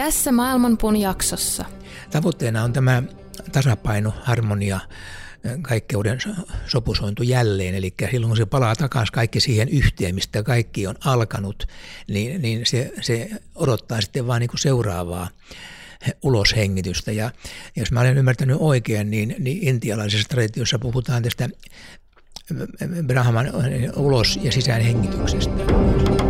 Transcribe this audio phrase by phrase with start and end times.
[0.00, 1.64] Tässä Maailmanpuun jaksossa.
[2.10, 3.02] Tavoitteena on tämä
[3.52, 4.80] tasapaino, harmonia,
[5.62, 6.18] kaikkeuden
[6.66, 7.74] sopusointu jälleen.
[7.74, 11.66] Eli silloin kun se palaa takaisin kaikki siihen yhteen, mistä kaikki on alkanut,
[12.08, 15.28] niin, niin se, se odottaa sitten vaan niin kuin seuraavaa
[16.22, 17.12] uloshengitystä.
[17.12, 17.30] Ja
[17.76, 21.48] jos mä olen ymmärtänyt oikein, niin, niin intialaisessa traditiossa puhutaan tästä
[23.06, 23.50] Brahman
[23.96, 26.29] ulos- ja sisäänhengityksestä.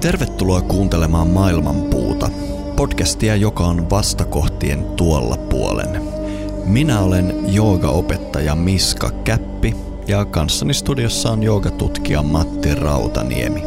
[0.00, 2.30] Tervetuloa kuuntelemaan Maailmanpuuta,
[2.76, 6.02] podcastia, joka on vastakohtien tuolla puolen.
[6.64, 9.76] Minä olen joogaopettaja Miska Käppi
[10.06, 13.62] ja kanssani studiossa on joogatutkija Matti Rautaniemi.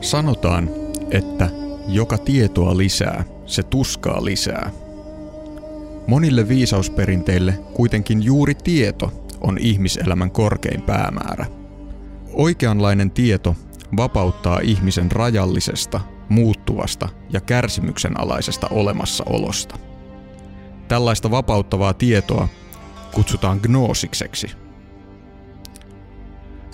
[0.00, 0.70] Sanotaan,
[1.10, 1.50] että
[1.88, 4.70] joka tietoa lisää, se tuskaa lisää.
[6.06, 11.46] Monille viisausperinteille kuitenkin juuri tieto on ihmiselämän korkein päämäärä–
[12.34, 13.56] Oikeanlainen tieto
[13.96, 19.78] vapauttaa ihmisen rajallisesta, muuttuvasta ja kärsimyksen alaisesta olemassaolosta.
[20.88, 22.48] Tällaista vapauttavaa tietoa
[23.12, 24.46] kutsutaan gnoosikseksi.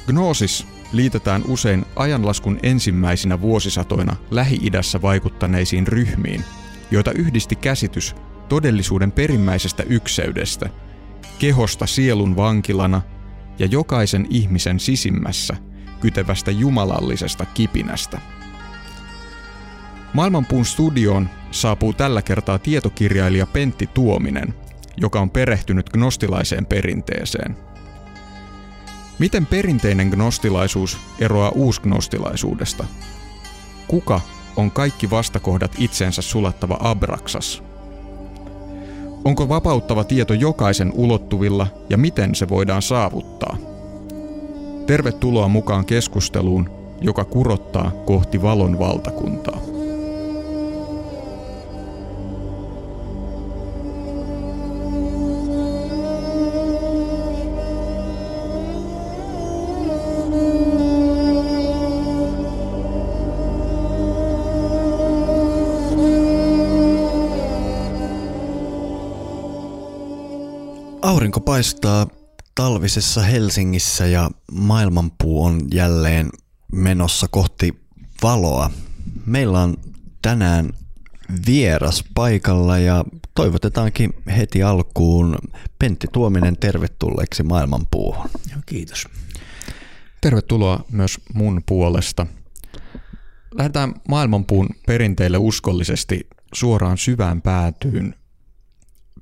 [0.07, 6.45] Gnoosis liitetään usein ajanlaskun ensimmäisinä vuosisatoina Lähi-idässä vaikuttaneisiin ryhmiin,
[6.91, 8.15] joita yhdisti käsitys
[8.49, 10.71] todellisuuden perimmäisestä ykseydestä,
[11.39, 13.03] kehosta sielun vankilana–
[13.61, 15.57] ja jokaisen ihmisen sisimmässä
[16.01, 18.21] kytevästä jumalallisesta kipinästä.
[20.15, 24.55] Maailmanpuun studioon saapuu tällä kertaa tietokirjailija Pentti Tuominen,
[24.97, 27.57] joka on perehtynyt gnostilaiseen perinteeseen.
[29.19, 32.85] Miten perinteinen gnostilaisuus eroaa uusgnostilaisuudesta?
[33.89, 34.21] Kuka
[34.57, 37.63] on kaikki vastakohdat itsensä sulattava Abraksas–
[39.25, 43.57] Onko vapauttava tieto jokaisen ulottuvilla ja miten se voidaan saavuttaa?
[44.87, 46.71] Tervetuloa mukaan keskusteluun,
[47.01, 49.70] joka kurottaa kohti valon valtakuntaa.
[71.31, 72.07] Aurinko paistaa
[72.55, 76.31] talvisessa Helsingissä ja maailmanpuu on jälleen
[76.73, 77.81] menossa kohti
[78.23, 78.71] valoa.
[79.27, 79.77] Meillä on
[80.23, 80.71] tänään
[81.47, 83.05] vieras paikalla ja
[83.35, 85.39] toivotetaankin heti alkuun
[85.79, 88.31] Pentti Tuominen tervetulleeksi maailmanpuuhun.
[88.67, 89.09] Kiitos.
[90.21, 92.27] Tervetuloa myös mun puolesta.
[93.55, 98.20] Lähdetään maailmanpuun perinteille uskollisesti suoraan syvään päätyyn.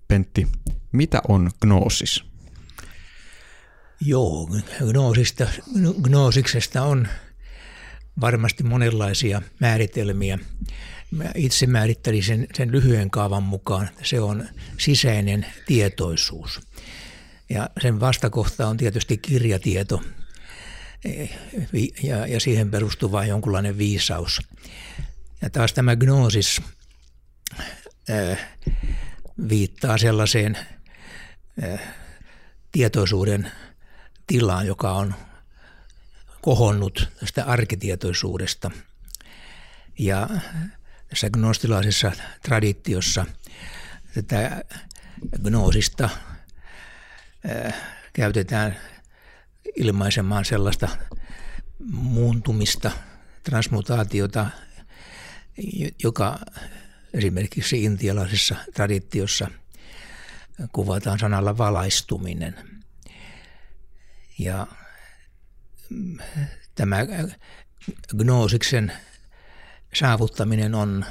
[0.09, 0.47] Pentti,
[0.93, 2.25] mitä on gnoosis?
[4.01, 4.49] Joo,
[4.79, 5.47] gnoosista,
[6.03, 7.09] gnoosiksesta on
[8.21, 10.39] varmasti monenlaisia määritelmiä.
[11.11, 13.89] Mä itse määrittelin sen, sen lyhyen kaavan mukaan.
[14.03, 14.49] Se on
[14.79, 16.61] sisäinen tietoisuus.
[17.51, 20.03] Ja sen vastakohta on tietysti kirjatieto
[22.03, 24.41] ja, ja siihen perustuva jonkunlainen viisaus.
[25.43, 26.63] Ja taas tämä gnoosis
[28.09, 28.37] ää,
[29.49, 30.59] viittaa sellaiseen–
[31.63, 31.81] Eh,
[32.73, 33.53] tietoisuuden
[34.27, 35.15] tilaan, joka on
[36.43, 38.71] kohonnut tästä arkitietoisuudesta.
[39.99, 40.29] Ja
[41.09, 42.13] tässä gnostilaisessa
[42.43, 43.27] traditiossa
[44.15, 44.65] tätä
[45.43, 46.11] gnoosista
[47.45, 47.75] eh,
[48.13, 48.77] käytetään
[49.77, 50.89] ilmaisemaan sellaista
[51.93, 52.91] muuntumista,
[53.43, 54.47] transmutaatiota,
[56.03, 56.39] joka
[57.15, 59.51] esimerkiksi intialaisessa traditiossa–
[60.73, 62.55] kuvataan sanalla valaistuminen.
[64.39, 64.67] Ja
[65.91, 66.19] mm,
[66.75, 66.97] tämä
[68.17, 68.93] gnoosiksen
[69.95, 71.05] saavuttaminen on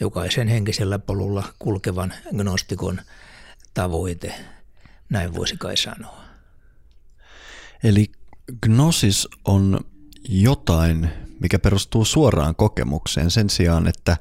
[0.00, 3.00] jokaisen henkisellä polulla kulkevan gnostikon
[3.74, 4.34] tavoite,
[5.08, 6.24] näin voisi kai sanoa.
[7.84, 8.12] Eli
[8.62, 9.80] gnosis on
[10.28, 11.10] jotain,
[11.40, 14.16] mikä perustuu suoraan kokemukseen sen sijaan, että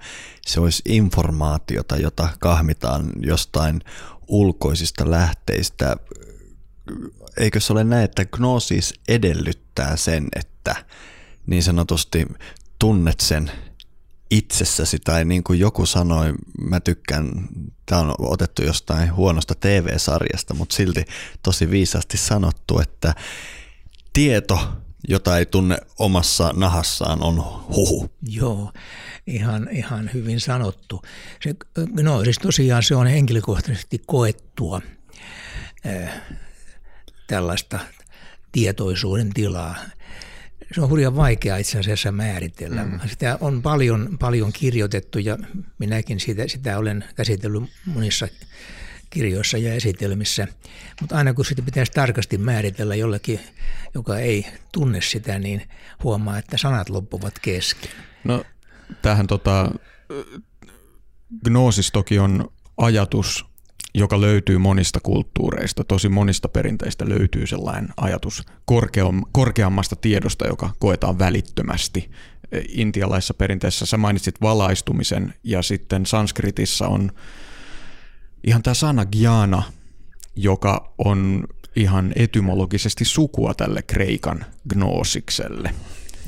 [0.47, 3.81] se olisi informaatiota, jota kahmitaan jostain
[4.27, 5.95] ulkoisista lähteistä.
[7.37, 10.75] Eikö se ole näin, että gnosis edellyttää sen, että
[11.47, 12.25] niin sanotusti
[12.79, 13.51] tunnet sen
[14.31, 17.31] itsessäsi tai niin kuin joku sanoi, mä tykkään,
[17.85, 21.05] tämä on otettu jostain huonosta TV-sarjasta, mutta silti
[21.43, 23.15] tosi viisaasti sanottu, että
[24.13, 24.59] tieto,
[25.07, 27.35] jota ei tunne omassa nahassaan, on
[27.75, 28.09] huhu.
[28.27, 28.71] Joo,
[29.27, 31.01] ihan, ihan hyvin sanottu.
[31.43, 31.55] Se,
[32.03, 34.81] no siis tosiaan se on henkilökohtaisesti koettua
[35.85, 36.21] äh,
[37.27, 37.79] tällaista
[38.51, 39.75] tietoisuuden tilaa
[40.71, 42.83] se on hurjan vaikea itse asiassa määritellä.
[42.83, 42.99] Mm.
[43.07, 45.37] Sitä on paljon, paljon kirjoitettu ja
[45.77, 48.27] minäkin sitä, sitä olen käsitellyt monissa
[49.09, 50.47] kirjoissa ja esitelmissä.
[51.01, 53.39] Mutta aina kun sitä pitäisi tarkasti määritellä jollekin,
[53.93, 55.69] joka ei tunne sitä, niin
[56.03, 57.91] huomaa, että sanat loppuvat kesken.
[58.23, 58.43] No
[59.01, 59.71] tähän tota,
[61.43, 63.49] gnoosis toki on ajatus
[63.93, 68.43] joka löytyy monista kulttuureista, tosi monista perinteistä löytyy sellainen ajatus
[69.31, 72.11] korkeammasta tiedosta, joka koetaan välittömästi.
[72.67, 77.11] Intialaisessa perinteessä sä mainitsit valaistumisen ja sitten sanskritissa on
[78.43, 79.63] ihan tämä sana gyana,
[80.35, 85.75] joka on ihan etymologisesti sukua tälle kreikan gnoosikselle.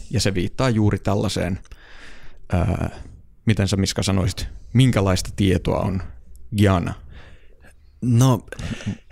[0.09, 1.59] Ja se viittaa juuri tällaiseen,
[2.53, 3.01] ää,
[3.45, 6.01] miten sä Miska sanoisit, minkälaista tietoa on
[6.57, 6.93] gyana–
[8.01, 8.45] No,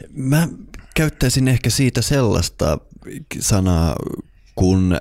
[0.10, 0.48] mä
[0.96, 2.78] käyttäisin ehkä siitä sellaista
[3.40, 3.96] sanaa,
[4.56, 4.98] kun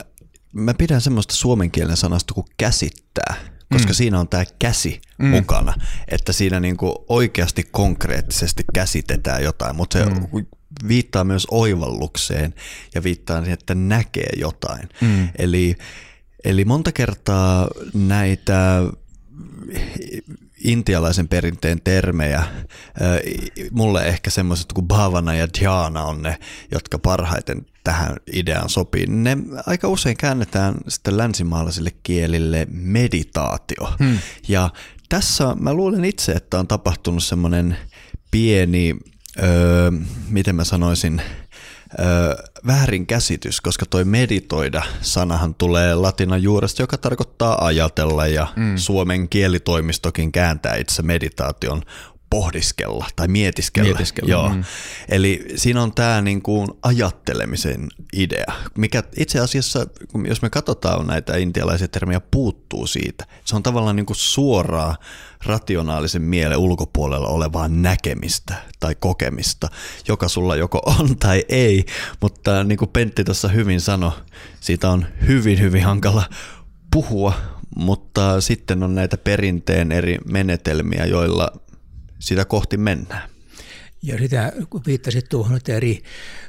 [0.53, 3.35] mä pidän semmoista suomen kielen sanasta kuin käsittää,
[3.73, 3.95] koska mm.
[3.95, 5.27] siinä on tämä käsi mm.
[5.29, 5.75] mukana,
[6.09, 10.47] että siinä niinku oikeasti konkreettisesti käsitetään jotain, mutta se mm.
[10.89, 12.55] viittaa myös oivallukseen
[12.95, 14.89] ja viittaa siihen, että näkee jotain.
[15.01, 15.29] Mm.
[15.39, 15.77] Eli,
[16.45, 18.83] eli monta kertaa näitä
[20.65, 22.45] intialaisen perinteen termejä.
[23.71, 26.39] Mulle ehkä semmoiset kuin bhavana ja dhyana on ne,
[26.71, 29.07] jotka parhaiten tähän ideaan sopii.
[29.07, 33.93] Ne aika usein käännetään sitten länsimaalaisille kielille meditaatio.
[33.99, 34.19] Hmm.
[34.49, 34.71] Ja
[35.09, 37.77] tässä mä luulen itse, että on tapahtunut semmoinen
[38.31, 38.97] pieni,
[39.43, 39.91] öö,
[40.29, 41.23] miten mä sanoisin,
[42.67, 48.77] väärinkäsitys, koska toi meditoida sanahan tulee latinan juuresta, joka tarkoittaa ajatella ja mm.
[48.77, 51.83] suomen kielitoimistokin kääntää itse meditaation
[52.31, 53.89] pohdiskella tai mietiskellä.
[53.89, 54.49] mietiskellä Joo.
[54.49, 54.65] Mm.
[55.09, 59.87] Eli siinä on tämä niin kuin ajattelemisen idea, mikä itse asiassa,
[60.29, 63.27] jos me katsotaan näitä intialaisia termejä, puuttuu siitä.
[63.45, 64.97] Se on tavallaan niin kuin suoraa
[65.45, 69.69] rationaalisen mielen ulkopuolella olevaa näkemistä tai kokemista,
[70.09, 71.85] joka sulla joko on tai ei,
[72.21, 74.13] mutta niin kuin Pentti tuossa hyvin sanoi,
[74.61, 76.25] siitä on hyvin, hyvin hankala
[76.93, 77.33] puhua,
[77.77, 81.53] mutta sitten on näitä perinteen eri menetelmiä, joilla
[82.19, 83.29] sitä kohti mennään.
[84.03, 86.03] Ja sitä, kun viittasit tuohon, että eri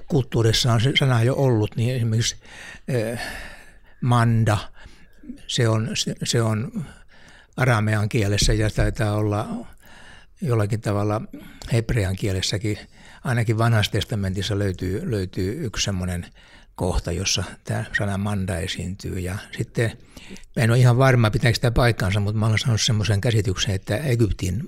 [0.07, 2.35] kulttuurissa on se sana jo ollut, niin esimerkiksi
[2.87, 3.19] eh,
[4.01, 4.57] manda,
[5.47, 6.85] se on, se, se on
[7.57, 9.67] aramean kielessä ja taitaa olla
[10.41, 11.21] jollakin tavalla
[11.73, 12.77] hebrean kielessäkin,
[13.23, 16.25] ainakin vanhassa testamentissa löytyy, löytyy yksi semmoinen
[16.79, 19.19] kohta, jossa tämä sana manda esiintyy.
[19.19, 19.97] Ja sitten,
[20.57, 24.67] en ole ihan varma, pitääkö sitä paikkaansa, mutta mä olen sanonut semmoisen käsityksen, että Egyptin,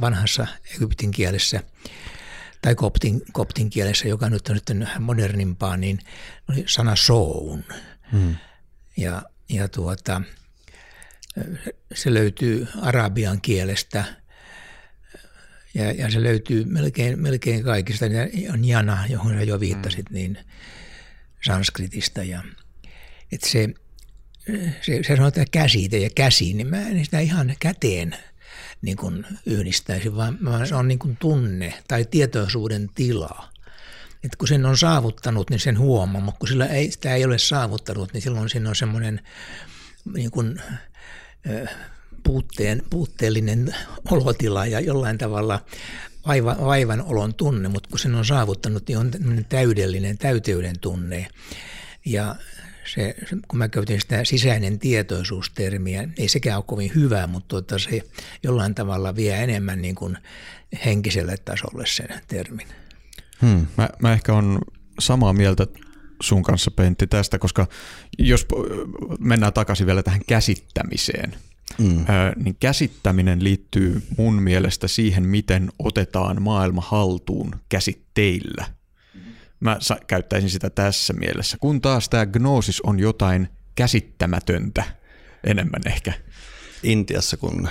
[0.00, 0.46] vanhassa
[0.76, 1.62] Egyptin kielessä
[2.62, 5.98] tai koptin, koptin kielessä, joka nyt on nyt modernimpaa, niin
[6.50, 7.64] oli sana soun.
[8.12, 8.36] Hmm.
[8.96, 10.22] Ja, ja tuota,
[11.94, 14.04] se löytyy arabian kielestä
[15.74, 18.06] ja, ja se löytyy melkein, melkein kaikista.
[18.52, 20.14] On jana, johon sä jo viittasit, hmm.
[20.14, 20.38] niin
[21.44, 22.22] sanskritista.
[22.22, 22.42] Ja,
[23.32, 23.68] että se,
[24.80, 28.16] se, se sanotaan käsite ja käsi, niin mä en sitä ihan käteen
[28.82, 33.48] niin kuin yhdistäisi, vaan, vaan se on niin kuin tunne tai tietoisuuden tila.
[34.24, 37.38] Että kun sen on saavuttanut, niin sen huomaa, mutta kun sillä ei, sitä ei ole
[37.38, 39.20] saavuttanut, niin silloin siinä on semmoinen
[40.14, 40.60] niin kuin,
[42.22, 43.74] puutteen, puutteellinen
[44.10, 45.64] olotila ja jollain tavalla
[46.26, 49.10] vaiva, vaivan olon tunne, mutta kun sen on saavuttanut, niin on
[49.48, 51.26] täydellinen täyteyden tunne.
[52.04, 52.36] Ja
[52.94, 53.14] se,
[53.48, 58.02] kun mä käytin sitä sisäinen tietoisuustermiä, ei sekään ole kovin hyvä, mutta tuota, se
[58.42, 60.18] jollain tavalla vie enemmän niin kuin
[60.84, 62.66] henkiselle tasolle sen termin.
[63.40, 63.66] Hmm.
[63.76, 64.58] Mä, mä ehkä on
[64.98, 65.66] samaa mieltä
[66.22, 67.66] sun kanssa Pentti tästä, koska
[68.18, 68.46] jos
[69.18, 71.34] mennään takaisin vielä tähän käsittämiseen,
[71.78, 72.04] mm.
[72.44, 78.66] niin käsittäminen liittyy mun mielestä siihen, miten otetaan maailma haltuun käsitteillä.
[79.60, 84.84] Mä käyttäisin sitä tässä mielessä, kun taas tämä gnoosis on jotain käsittämätöntä
[85.44, 86.12] enemmän ehkä.
[86.84, 87.68] Intiassa, kun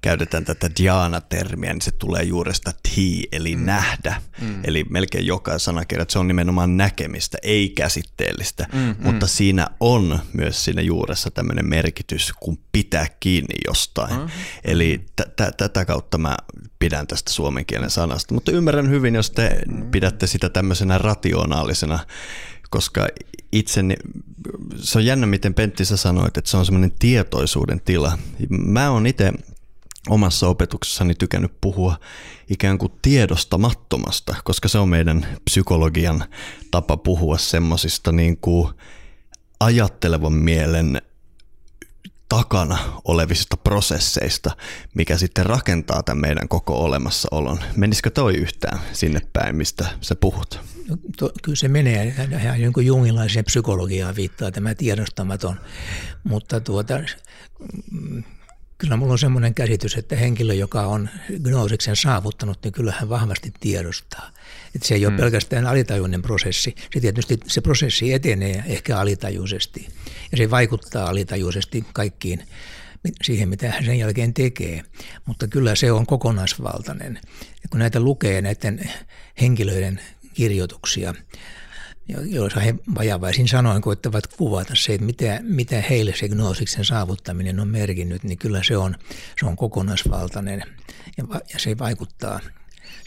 [0.00, 3.64] käytetään tätä dhyana-termiä, niin se tulee juuresta ti, eli mm.
[3.64, 4.22] nähdä.
[4.40, 4.60] Mm.
[4.64, 8.66] Eli melkein joka sanakirja, että se on nimenomaan näkemistä, ei käsitteellistä.
[8.72, 8.96] Mm, mm.
[8.98, 9.30] Mutta mm.
[9.30, 14.20] siinä on myös siinä juuressa tämmöinen merkitys, kun pitää kiinni jostain.
[14.20, 14.28] Mm.
[14.64, 15.00] Eli
[15.56, 16.36] tätä kautta mä
[16.78, 18.34] pidän tästä suomen kielen sanasta.
[18.34, 19.90] Mutta ymmärrän hyvin, jos te mm.
[19.90, 21.98] pidätte sitä tämmöisenä rationaalisena
[22.70, 23.08] koska
[23.52, 23.80] itse,
[24.76, 28.18] se on jännä miten Pentti sä sanoit, että se on semmoinen tietoisuuden tila.
[28.48, 29.32] Mä oon itse
[30.08, 31.96] omassa opetuksessani tykännyt puhua
[32.50, 36.24] ikään kuin tiedostamattomasta, koska se on meidän psykologian
[36.70, 38.68] tapa puhua semmoisista niin kuin
[39.60, 41.02] ajattelevan mielen
[42.30, 44.50] takana olevista prosesseista,
[44.94, 47.58] mikä sitten rakentaa tämän meidän koko olemassaolon.
[47.76, 50.60] Menisikö toi yhtään sinne päin, mistä sä puhut?
[50.88, 55.60] No, to, kyllä se menee ihan jonkun jungilaiseen psykologiaan viittaa tämä tiedostamaton,
[56.24, 56.94] mutta tuota,
[57.90, 58.24] mm,
[58.78, 61.08] kyllä minulla on sellainen käsitys, että henkilö, joka on
[61.42, 64.30] gnoosiksen saavuttanut, niin kyllä hän vahvasti tiedostaa.
[64.74, 65.20] Että se ei ole hmm.
[65.20, 66.74] pelkästään alitajuinen prosessi.
[66.94, 69.88] Se tietysti se prosessi etenee ehkä alitajuisesti
[70.32, 72.42] ja se vaikuttaa alitajuisesti kaikkiin
[73.22, 74.82] siihen, mitä hän sen jälkeen tekee.
[75.26, 77.20] Mutta kyllä se on kokonaisvaltainen.
[77.62, 78.90] Ja kun näitä lukee näiden
[79.40, 80.00] henkilöiden
[80.34, 81.14] kirjoituksia,
[82.24, 87.68] joissa he vajavaisin sanoin koittavat kuvata se, että mitä, mitä heille se gnoosiksen saavuttaminen on
[87.68, 88.96] merkinnyt, niin kyllä se on,
[89.40, 90.62] se on kokonaisvaltainen
[91.16, 92.40] ja, ja se vaikuttaa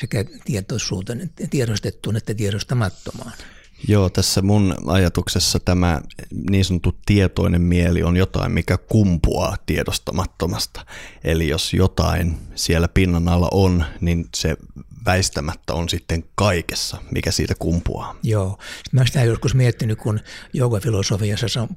[0.03, 3.33] sekä tietoisuuteen, tiedostettuun että tiedostamattomaan.
[3.87, 6.01] Joo, tässä mun ajatuksessa tämä
[6.49, 10.85] niin sanottu tietoinen mieli on jotain, mikä kumpuaa tiedostamattomasta.
[11.23, 14.57] Eli jos jotain siellä pinnan alla on, niin se
[15.05, 18.15] väistämättä on sitten kaikessa, mikä siitä kumpuaa.
[18.23, 18.59] Joo.
[18.91, 20.19] Mä olen sitä joskus miettinyt, kun
[20.53, 21.67] joogafilosofiassa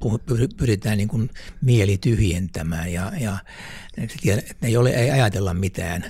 [0.57, 1.29] pyritään niin kuin
[1.61, 3.37] mieli tyhjentämään ja, ja
[3.97, 4.17] että
[4.61, 6.09] ei, ole, ei ajatella mitään,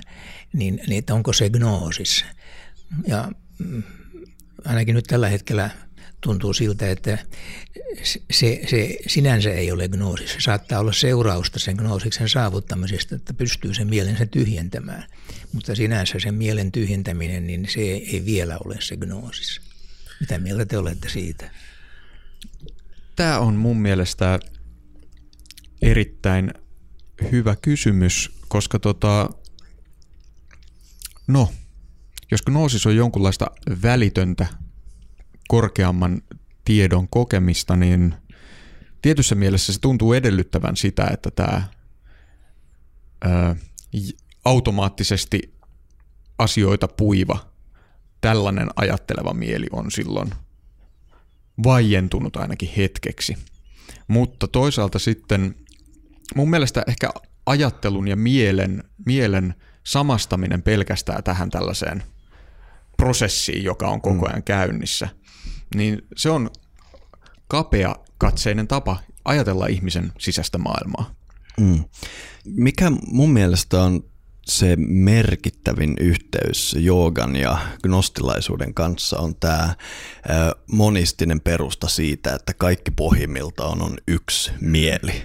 [0.52, 2.24] niin, niin että onko se gnoosis.
[3.06, 3.82] Ja mm,
[4.64, 5.70] ainakin nyt tällä hetkellä
[6.20, 7.18] tuntuu siltä, että
[8.30, 10.32] se, se sinänsä ei ole gnoosis.
[10.32, 15.04] Se saattaa olla seurausta sen gnoosiksen saavuttamisesta, että pystyy sen mielensä tyhjentämään.
[15.52, 19.60] Mutta sinänsä sen mielen tyhjentäminen, niin se ei vielä ole se gnoosis.
[20.20, 21.50] Mitä mieltä te olette siitä?
[23.16, 24.38] Tämä on mun mielestä
[25.82, 26.54] erittäin
[27.32, 29.30] hyvä kysymys, koska tota,
[31.28, 31.50] no,
[32.30, 33.46] jos gnoosis on jonkunlaista
[33.82, 34.46] välitöntä
[35.48, 36.22] korkeamman
[36.64, 38.14] tiedon kokemista, niin
[39.02, 41.62] tietyssä mielessä se tuntuu edellyttävän sitä, että tämä
[43.24, 43.56] ää,
[44.44, 45.54] automaattisesti
[46.38, 47.50] asioita puiva
[48.20, 50.30] tällainen ajatteleva mieli on silloin
[51.64, 53.36] vaientunut ainakin hetkeksi.
[54.08, 55.54] Mutta toisaalta sitten
[56.34, 57.10] mun mielestä ehkä
[57.46, 59.54] ajattelun ja mielen, mielen
[59.88, 62.02] samastaminen pelkästään tähän tällaiseen
[62.96, 64.30] prosessiin, joka on koko mm.
[64.32, 65.08] ajan käynnissä,
[65.74, 66.50] niin se on
[67.48, 71.14] kapea katseinen tapa ajatella ihmisen sisäistä maailmaa.
[71.60, 71.84] Mm.
[72.44, 74.04] Mikä mun mielestä on
[74.46, 79.74] se merkittävin yhteys joogan ja gnostilaisuuden kanssa on tämä
[80.72, 85.22] monistinen perusta siitä, että kaikki pohjimmiltaan on yksi mieli.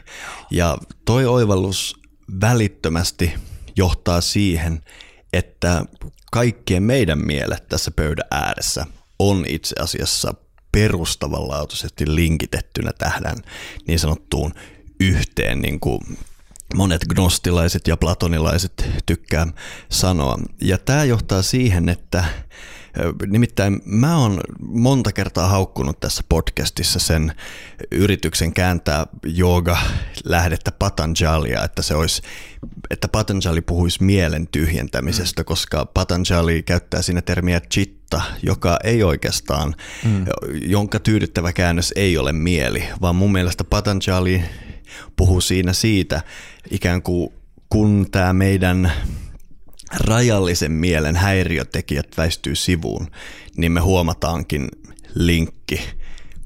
[0.51, 1.99] Ja toi oivallus
[2.41, 3.33] välittömästi
[3.77, 4.81] johtaa siihen,
[5.33, 5.85] että
[6.31, 8.85] kaikkien meidän mielet tässä pöydän ääressä
[9.19, 10.33] on itse asiassa
[10.71, 13.23] perustavanlaatuisesti linkitettynä tähän
[13.87, 14.53] niin sanottuun
[14.99, 15.99] yhteen, niin kuin
[16.75, 19.47] monet gnostilaiset ja platonilaiset tykkää
[19.89, 20.39] sanoa.
[20.61, 22.25] Ja tämä johtaa siihen, että
[23.27, 27.33] Nimittäin mä oon monta kertaa haukkunut tässä podcastissa sen
[27.91, 29.77] yrityksen kääntää jooga
[30.23, 32.21] lähdettä Patanjalia, että se olisi,
[32.89, 35.45] että Patanjali puhuisi mielen tyhjentämisestä, mm.
[35.45, 40.25] koska Patanjali käyttää siinä termiä chitta, joka ei oikeastaan, mm.
[40.61, 44.43] jonka tyydyttävä käännös ei ole mieli, vaan mun mielestä Patanjali
[45.15, 46.21] puhuu siinä siitä
[46.71, 47.33] ikään kuin
[47.69, 48.91] kun tämä meidän
[49.99, 53.07] rajallisen mielen häiriötekijät väistyy sivuun,
[53.57, 54.67] niin me huomataankin
[55.15, 55.81] linkki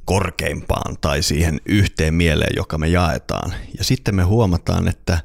[0.06, 3.54] korkeimpaan tai siihen yhteen mieleen, joka me jaetaan.
[3.78, 5.20] Ja sitten me huomataan, että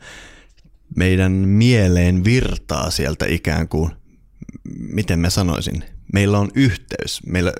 [0.97, 3.91] meidän mieleen virtaa sieltä ikään kuin,
[4.79, 7.53] miten mä sanoisin, meillä on yhteys, meillä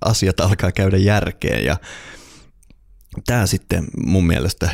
[0.00, 1.76] asiat alkaa käydä järkeen ja
[3.26, 4.70] tämä sitten mun mielestä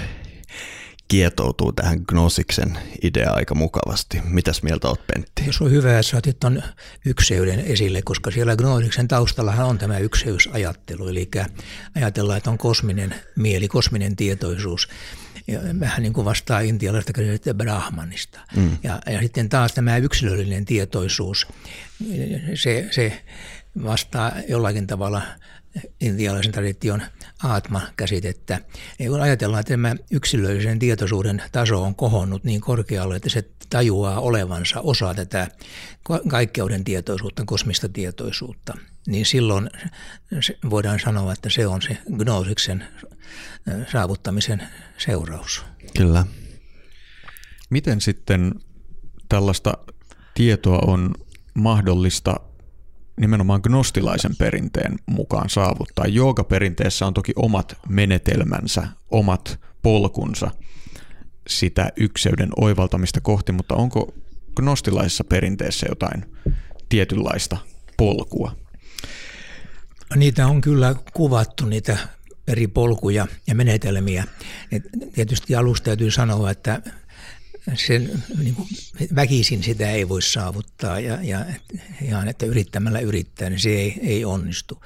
[1.08, 4.20] kietoutuu tähän Gnosiksen idea aika mukavasti.
[4.24, 5.42] Mitäs mieltä olet Pentti?
[5.50, 6.62] Se on hyvä, että otit tuon
[7.06, 11.30] ykseyden esille, koska siellä Gnosiksen taustallahan on tämä ykseysajattelu, eli
[11.96, 14.88] ajatellaan, että on kosminen mieli, kosminen tietoisuus
[15.46, 18.40] ja vähän niin kuin vastaa intialaista käsitettä Brahmanista.
[18.56, 18.78] Mm.
[18.82, 21.46] Ja, ja sitten taas tämä yksilöllinen tietoisuus,
[22.54, 23.22] se, se
[23.82, 25.22] vastaa jollakin tavalla
[26.00, 27.02] intialaisen tradition
[27.42, 28.60] aatma-käsitettä.
[28.98, 34.20] Ja kun ajatellaan, että tämä yksilöllisen tietoisuuden taso on kohonnut niin korkealle, että se tajuaa
[34.20, 35.48] olevansa osa tätä
[36.28, 38.74] kaikkeuden tietoisuutta, kosmista tietoisuutta,
[39.06, 39.70] niin silloin
[40.70, 42.84] voidaan sanoa, että se on se gnosiksen
[43.92, 44.62] saavuttamisen
[44.98, 45.64] seuraus.
[45.96, 46.26] Kyllä.
[47.70, 48.54] Miten sitten
[49.28, 49.78] tällaista
[50.34, 51.14] tietoa on
[51.54, 52.40] mahdollista
[53.20, 56.06] nimenomaan gnostilaisen perinteen mukaan saavuttaa.
[56.06, 60.50] Joogaperinteessä on toki omat menetelmänsä, omat polkunsa
[61.46, 64.14] sitä ykseyden oivaltamista kohti, mutta onko
[64.56, 66.24] gnostilaisessa perinteessä jotain
[66.88, 67.56] tietynlaista
[67.96, 68.56] polkua?
[70.16, 71.96] Niitä on kyllä kuvattu, niitä
[72.48, 74.24] eri polkuja ja menetelmiä.
[74.72, 76.82] Et tietysti alusta täytyy sanoa, että
[77.74, 78.68] sen, niin kuin,
[79.14, 81.44] väkisin sitä ei voi saavuttaa ja, ja
[82.02, 84.82] ihan, että yrittämällä yrittää, niin se ei, ei onnistu.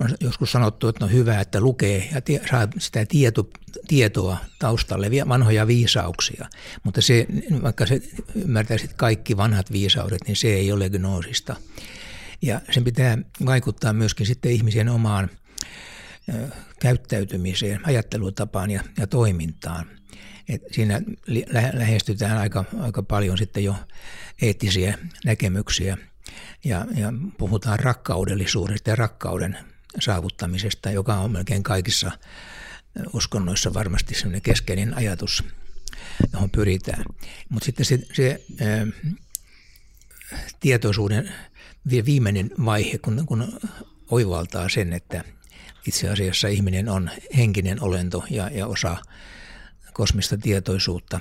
[0.00, 3.48] On joskus sanottu, että on hyvä, että lukee ja tie, saa sitä tieto,
[3.88, 6.48] tietoa taustalle, vanhoja viisauksia,
[6.84, 7.26] mutta se,
[7.62, 8.02] vaikka se
[8.34, 11.56] ymmärtäisit kaikki vanhat viisaudet, niin se ei ole gnoosista.
[12.42, 15.30] Ja sen pitää vaikuttaa myöskin sitten ihmisen omaan
[16.80, 19.86] käyttäytymiseen, ajattelutapaan ja, ja toimintaan.
[20.48, 21.00] Et siinä
[21.72, 23.74] lähestytään aika, aika paljon sitten jo
[24.42, 25.98] eettisiä näkemyksiä
[26.64, 29.58] ja, ja puhutaan rakkaudellisuudesta ja rakkauden
[30.00, 32.10] saavuttamisesta, joka on melkein kaikissa
[33.12, 35.44] uskonnoissa varmasti sellainen keskeinen ajatus,
[36.32, 37.04] johon pyritään.
[37.48, 38.86] Mutta sitten se, se ää,
[40.60, 41.32] tietoisuuden
[42.04, 43.60] viimeinen vaihe, kun, kun
[44.10, 45.24] oivaltaa sen, että
[45.86, 48.96] itse asiassa ihminen on henkinen olento ja, ja osa
[49.96, 51.20] kosmista tietoisuutta,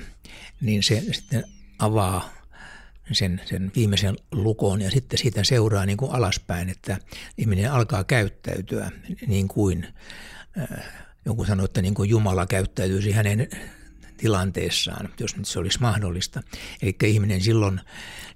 [0.62, 1.44] niin se sitten
[1.80, 2.30] avaa
[3.12, 6.98] sen, sen viimeisen lukon ja sitten siitä seuraa niin kuin alaspäin, että
[7.38, 8.92] ihminen alkaa käyttäytyä
[9.28, 9.88] niin kuin
[10.58, 10.86] äh,
[11.26, 13.48] joku sanoi, että niin kuin Jumala käyttäytyisi hänen
[14.18, 16.44] tilanteessaan, jos nyt se olisi mahdollista.
[16.82, 17.82] Eli ihminen silloin,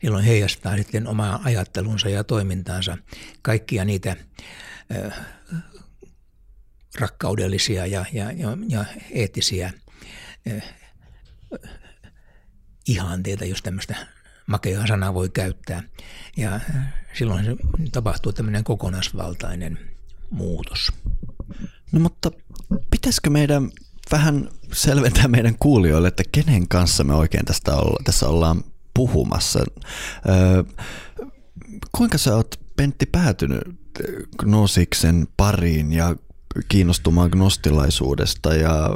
[0.01, 2.97] silloin heijastaa sitten omaa ajattelunsa ja toimintaansa
[3.41, 4.15] kaikkia niitä
[5.05, 5.25] äh,
[6.99, 9.73] rakkaudellisia ja, ja, ja, ja eettisiä
[12.87, 13.95] ihanteita, jos tämmöistä
[14.47, 15.83] makeaa sanaa voi käyttää.
[16.37, 16.59] Ja
[17.13, 17.55] silloin se
[17.91, 19.79] tapahtuu tämmöinen kokonaisvaltainen
[20.29, 20.91] muutos.
[21.91, 22.31] No mutta
[22.91, 23.69] pitäisikö meidän
[24.11, 29.59] vähän selventää meidän kuulijoille, että kenen kanssa me oikein tästä olla, tässä ollaan puhumassa.
[30.29, 30.63] Öö,
[31.91, 33.61] kuinka sä oot Pentti päätynyt
[34.37, 36.15] Gnosiksen pariin ja
[36.69, 38.89] kiinnostumaan gnostilaisuudesta ja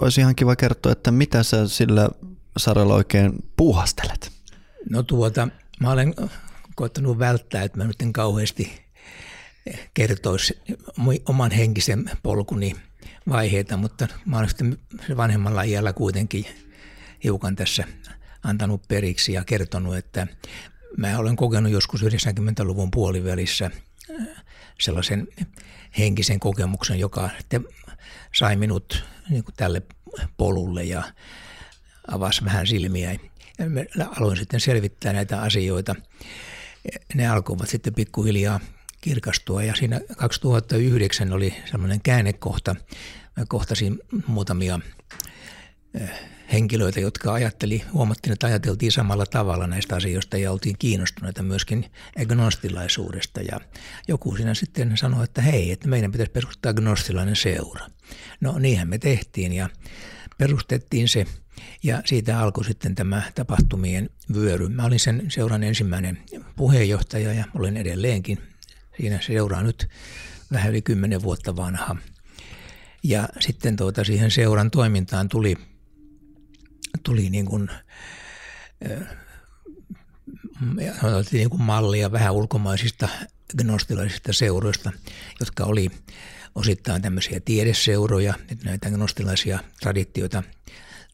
[0.00, 2.08] olisi ihan kiva kertoa, että mitä sä sillä
[2.56, 4.32] saralla oikein puuhastelet?
[4.90, 5.48] No tuota,
[5.80, 6.14] mä olen
[6.74, 8.88] koettanut välttää, että mä nyt en kauheasti
[9.94, 10.58] kertoisi
[11.26, 12.76] oman henkisen polkuni
[13.28, 14.78] vaiheita, mutta mä olen sitten
[15.16, 16.46] vanhemmalla iällä kuitenkin
[17.24, 17.84] hiukan tässä
[18.42, 20.26] antanut periksi ja kertonut, että
[20.96, 23.70] mä olen kokenut joskus 90-luvun puolivälissä
[24.80, 25.28] sellaisen
[25.98, 27.30] henkisen kokemuksen, joka
[28.34, 29.82] sai minut niin kuin tälle
[30.36, 31.02] polulle ja
[32.08, 33.12] avasi vähän silmiä.
[33.12, 33.18] Ja
[34.20, 35.94] aloin sitten selvittää näitä asioita.
[37.14, 38.60] Ne alkoivat sitten pikkuhiljaa
[39.00, 42.76] kirkastua ja siinä 2009 oli semmoinen käännekohta.
[43.36, 44.80] Mä kohtasin muutamia
[46.52, 51.90] henkilöitä, jotka ajatteli, huomattiin, että ajateltiin samalla tavalla näistä asioista ja oltiin kiinnostuneita myöskin
[52.22, 53.40] agnostilaisuudesta.
[53.40, 53.60] Ja
[54.08, 57.86] joku siinä sitten sanoi, että hei, että meidän pitäisi perustaa agnostilainen seura.
[58.40, 59.68] No niinhän me tehtiin ja
[60.38, 61.26] perustettiin se
[61.82, 64.68] ja siitä alkoi sitten tämä tapahtumien vyöry.
[64.68, 66.18] Mä olin sen seuran ensimmäinen
[66.56, 68.38] puheenjohtaja ja olen edelleenkin.
[69.00, 69.88] Siinä seuraa nyt
[70.52, 71.96] vähän yli kymmenen vuotta vanha.
[73.02, 75.56] Ja sitten tuota, siihen seuran toimintaan tuli
[77.02, 77.70] tuli niin kuin,
[81.32, 83.08] niin kuin mallia vähän ulkomaisista
[83.58, 84.92] gnostilaisista seuroista,
[85.40, 85.90] jotka oli
[86.54, 90.42] osittain tämmöisiä tiedeseuroja, että näitä gnostilaisia traditioita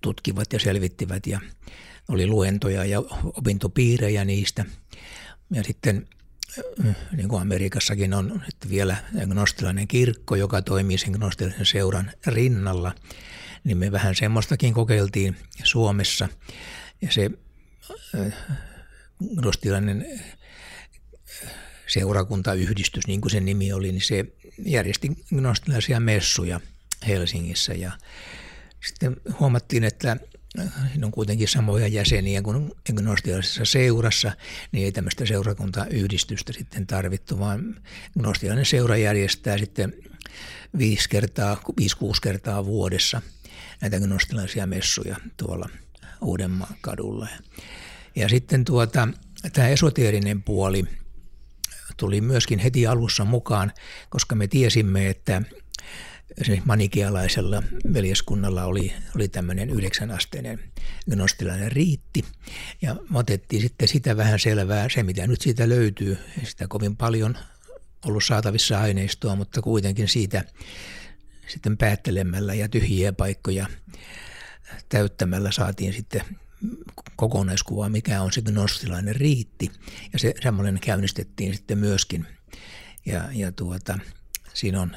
[0.00, 1.40] tutkivat ja selvittivät ja
[2.08, 4.64] oli luentoja ja opintopiirejä niistä.
[5.50, 6.08] Ja sitten
[7.16, 12.94] niin kuin Amerikassakin on vielä gnostilainen kirkko, joka toimii sen gnostilaisen seuran rinnalla
[13.64, 16.28] niin me vähän semmoistakin kokeiltiin Suomessa.
[17.02, 17.30] Ja se
[19.42, 20.06] rostilainen
[21.86, 24.24] seurakuntayhdistys, niin kuin sen nimi oli, niin se
[24.64, 26.60] järjesti gnostilaisia messuja
[27.06, 27.92] Helsingissä ja
[28.86, 30.16] sitten huomattiin, että
[30.92, 34.32] siinä on kuitenkin samoja jäseniä kuin gnostialaisessa seurassa,
[34.72, 37.82] niin ei tämmöistä seurakuntayhdistystä sitten tarvittu, vaan
[38.18, 39.94] gnostialainen seura järjestää sitten
[40.78, 43.22] viisi kertaa, viisi, kuusi kertaa vuodessa
[43.80, 45.68] näitä gnostilaisia messuja tuolla
[46.20, 47.28] Uudenmaan kadulla.
[48.16, 49.08] Ja sitten tuota,
[49.52, 50.84] tämä esoteerinen puoli
[51.96, 53.72] tuli myöskin heti alussa mukaan,
[54.10, 55.42] koska me tiesimme, että
[56.42, 60.60] se manikialaisella veljeskunnalla oli, oli tämmöinen yhdeksän-asteinen
[61.10, 62.24] gnostilainen riitti.
[62.82, 66.96] Ja me otettiin sitten sitä vähän selvää, se mitä nyt siitä löytyy, ei sitä kovin
[66.96, 67.38] paljon
[68.04, 70.44] ollut saatavissa aineistoa, mutta kuitenkin siitä
[71.46, 73.66] sitten päättelemällä ja tyhjiä paikkoja
[74.88, 76.22] täyttämällä saatiin sitten
[77.16, 79.70] kokonaiskuva, mikä on se gnostilainen riitti.
[80.12, 82.26] Ja se semmoinen käynnistettiin sitten myöskin.
[83.06, 83.98] Ja, ja tuota,
[84.54, 84.96] siinä on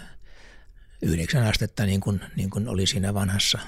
[1.01, 3.59] yhdeksän astetta niin kuin, niin kuin oli siinä vanhassa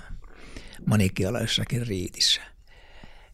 [0.85, 2.41] manikialaisessakin riitissä.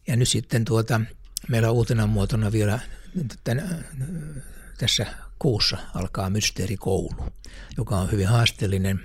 [0.06, 1.00] Ja nyt sitten tuota,
[1.48, 2.78] meillä on uutena muotona vielä
[3.44, 3.84] tämän,
[4.78, 5.06] tässä
[5.38, 7.10] kuussa alkaa mysteerikoulu,
[7.76, 9.00] joka on hyvin haasteellinen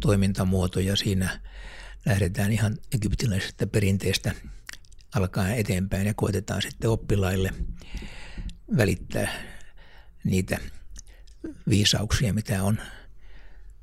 [0.00, 1.40] toimintamuoto ja siinä
[2.06, 4.34] lähdetään ihan egyptiläisestä perinteestä
[5.14, 7.52] alkaen eteenpäin ja koetetaan sitten oppilaille
[8.76, 9.28] välittää
[10.24, 10.58] niitä
[11.68, 12.78] viisauksia, mitä on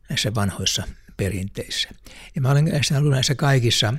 [0.09, 0.83] näissä vanhoissa
[1.17, 1.89] perinteissä.
[2.35, 3.93] Ja mä olen ollut näissä kaikissa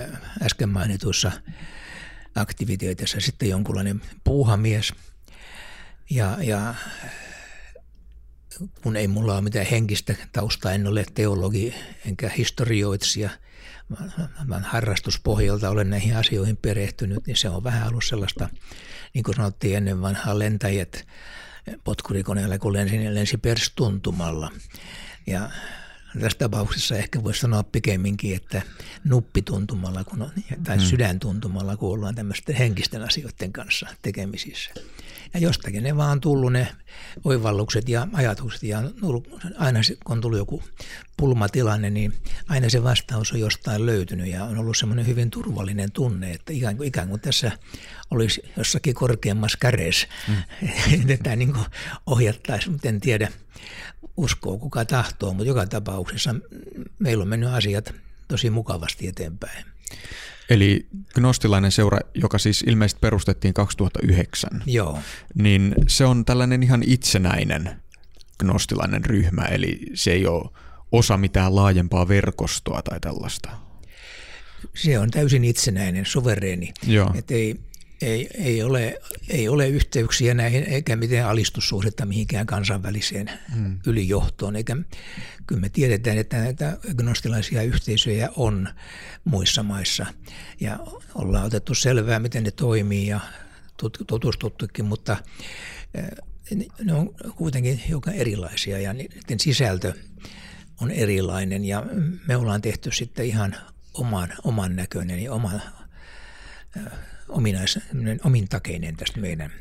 [0.00, 0.08] äh,
[0.42, 1.32] äsken mainituissa
[2.34, 4.92] aktiviteeteissa sitten jonkunlainen puuhamies.
[6.10, 6.74] Ja, ja
[8.82, 11.74] kun ei mulla ole mitään henkistä taustaa, en ole teologi
[12.06, 13.30] enkä historioitsija,
[14.48, 18.48] vaan harrastuspohjalta olen näihin asioihin perehtynyt, niin se on vähän ollut sellaista,
[19.14, 21.06] niin kuin sanottiin ennen vanhaa lentäjät
[21.84, 24.50] potkurikoneella, kun lensi, lensi perstuntumalla.
[25.26, 25.50] Ja
[26.20, 28.62] tässä tapauksessa ehkä voisi sanoa pikemminkin, että
[29.04, 30.30] nuppituntumalla kun on,
[30.64, 30.86] tai hmm.
[30.86, 34.70] sydäntuntumalla, kun ollaan tämmöisten henkisten asioiden kanssa tekemisissä.
[35.34, 36.68] Ja jostakin ne vaan tullut ne
[37.24, 38.82] oivallukset ja ajatukset ja
[39.58, 40.62] aina kun on tullut joku
[41.16, 42.12] pulmatilanne, niin
[42.48, 46.76] aina se vastaus on jostain löytynyt ja on ollut semmoinen hyvin turvallinen tunne, että ikään
[46.76, 47.52] kuin, ikään kuin tässä
[48.10, 51.10] olisi jossakin korkeammassa kädessä, mm.
[51.14, 51.54] että niin
[52.06, 53.28] ohjattaisiin, mutta en tiedä
[54.16, 56.34] uskoo kuka tahtoo, mutta joka tapauksessa
[56.98, 57.94] meillä on mennyt asiat
[58.28, 59.64] tosi mukavasti eteenpäin.
[60.50, 64.98] Eli gnostilainen seura, joka siis ilmeisesti perustettiin 2009, Joo.
[65.34, 67.70] niin se on tällainen ihan itsenäinen
[68.38, 70.50] gnostilainen ryhmä, eli se ei ole
[70.92, 73.50] osa mitään laajempaa verkostoa tai tällaista.
[74.74, 76.72] Se on täysin itsenäinen, suvereeni.
[76.86, 77.14] Joo.
[77.14, 77.60] Et ei,
[78.02, 83.78] ei, ei, ole, ei ole yhteyksiä näihin eikä mitään alistussuhdetta mihinkään kansainväliseen hmm.
[83.86, 84.56] ylijohtoon.
[84.56, 84.76] Eikä,
[85.46, 88.68] kyllä me tiedetään, että näitä gnostilaisia yhteisöjä on
[89.24, 90.06] muissa maissa
[90.60, 90.78] ja
[91.14, 93.20] ollaan otettu selvää, miten ne toimii ja
[94.06, 95.16] tutustuttukin, mutta
[95.94, 96.04] eh,
[96.84, 99.94] ne on kuitenkin hiukan erilaisia ja niiden sisältö
[100.80, 101.86] on erilainen ja
[102.28, 103.56] me ollaan tehty sitten ihan
[103.94, 105.62] oman, oman näköinen ja oman
[106.76, 106.82] eh,
[107.32, 107.78] ominais,
[108.24, 109.52] omintakeinen tästä meidän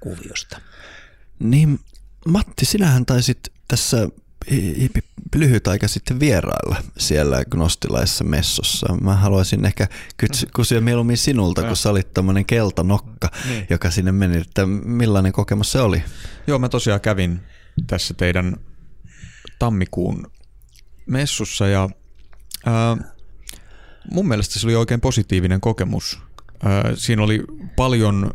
[0.00, 0.60] kuviosta.
[1.38, 1.80] Niin
[2.26, 4.08] Matti, sinähän taisit tässä
[5.34, 8.94] lyhyt aika sitten vierailla siellä gnostilaisessa messossa.
[9.00, 9.88] Mä haluaisin ehkä
[10.54, 13.66] kysyä mieluummin sinulta, kun sä olit tämmöinen keltanokka, niin.
[13.70, 16.02] joka sinne meni, että millainen kokemus se oli?
[16.46, 17.40] Joo, mä tosiaan kävin
[17.86, 18.56] tässä teidän
[19.58, 20.30] tammikuun
[21.06, 21.88] messussa ja
[22.66, 22.96] ää,
[24.10, 26.20] mun mielestä se oli oikein positiivinen kokemus.
[26.94, 27.44] Siinä oli
[27.76, 28.30] paljon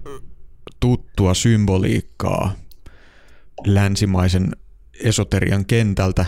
[0.79, 2.55] tuttua symboliikkaa
[3.65, 4.55] länsimaisen
[5.03, 6.25] esoterian kentältä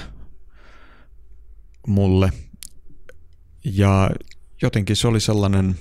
[1.87, 2.31] mulle.
[3.63, 4.09] Ja
[4.61, 5.75] jotenkin se oli sellainen,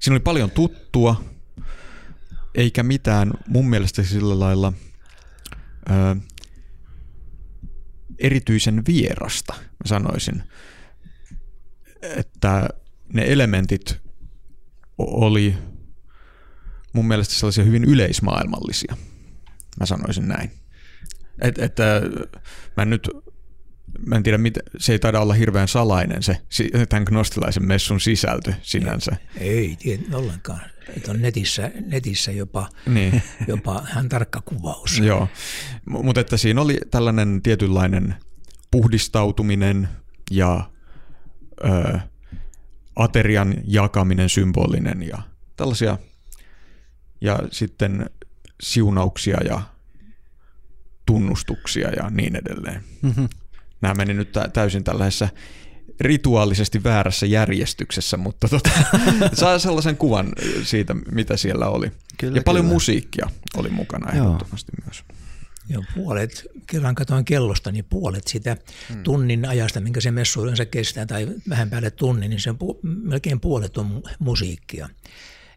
[0.00, 1.24] siinä oli paljon tuttua,
[2.54, 4.72] eikä mitään mun mielestä sillä lailla
[5.90, 6.16] ö,
[8.18, 10.42] erityisen vierasta, mä sanoisin.
[12.02, 12.68] Että
[13.12, 14.05] ne elementit
[14.98, 15.54] oli
[16.92, 18.96] mun mielestä sellaisia hyvin yleismaailmallisia.
[19.80, 20.50] Mä sanoisin näin.
[21.42, 22.02] Et, että
[22.76, 23.10] mä en nyt
[24.06, 26.38] mä en tiedä, mitä, se ei taida olla hirveän salainen se
[26.88, 29.16] tämän gnostilaisen messun sisältö sinänsä.
[29.36, 30.60] Ei, ei ollenkaan.
[30.96, 33.22] Että on netissä, netissä jopa, niin.
[33.48, 34.98] jopa hän tarkka kuvaus.
[34.98, 35.28] Joo,
[35.86, 38.14] mutta että siinä oli tällainen tietynlainen
[38.70, 39.88] puhdistautuminen
[40.30, 40.70] ja
[41.64, 41.98] ö,
[42.96, 45.18] aterian jakaminen symbolinen ja
[45.56, 45.98] tällaisia
[47.20, 48.10] ja sitten
[48.62, 49.62] siunauksia ja
[51.06, 52.84] tunnustuksia ja niin edelleen.
[53.02, 53.28] Mm-hmm.
[53.80, 55.28] Nämä meni nyt täysin tällaisessa
[56.00, 58.70] rituaalisesti väärässä järjestyksessä, mutta tota,
[59.32, 60.32] saa sellaisen kuvan
[60.62, 61.92] siitä, mitä siellä oli.
[62.18, 62.74] Kyllä, ja paljon kyllä.
[62.74, 64.86] musiikkia oli mukana ehdottomasti Joo.
[64.86, 65.04] myös.
[65.68, 68.56] Joo, puolet, kerran katoin kellosta, niin puolet sitä
[68.88, 69.02] hmm.
[69.02, 72.78] tunnin ajasta, minkä se messu yleensä kestää, tai vähän päälle tunnin, niin se on pu-
[72.82, 74.88] melkein puolet on musiikkia.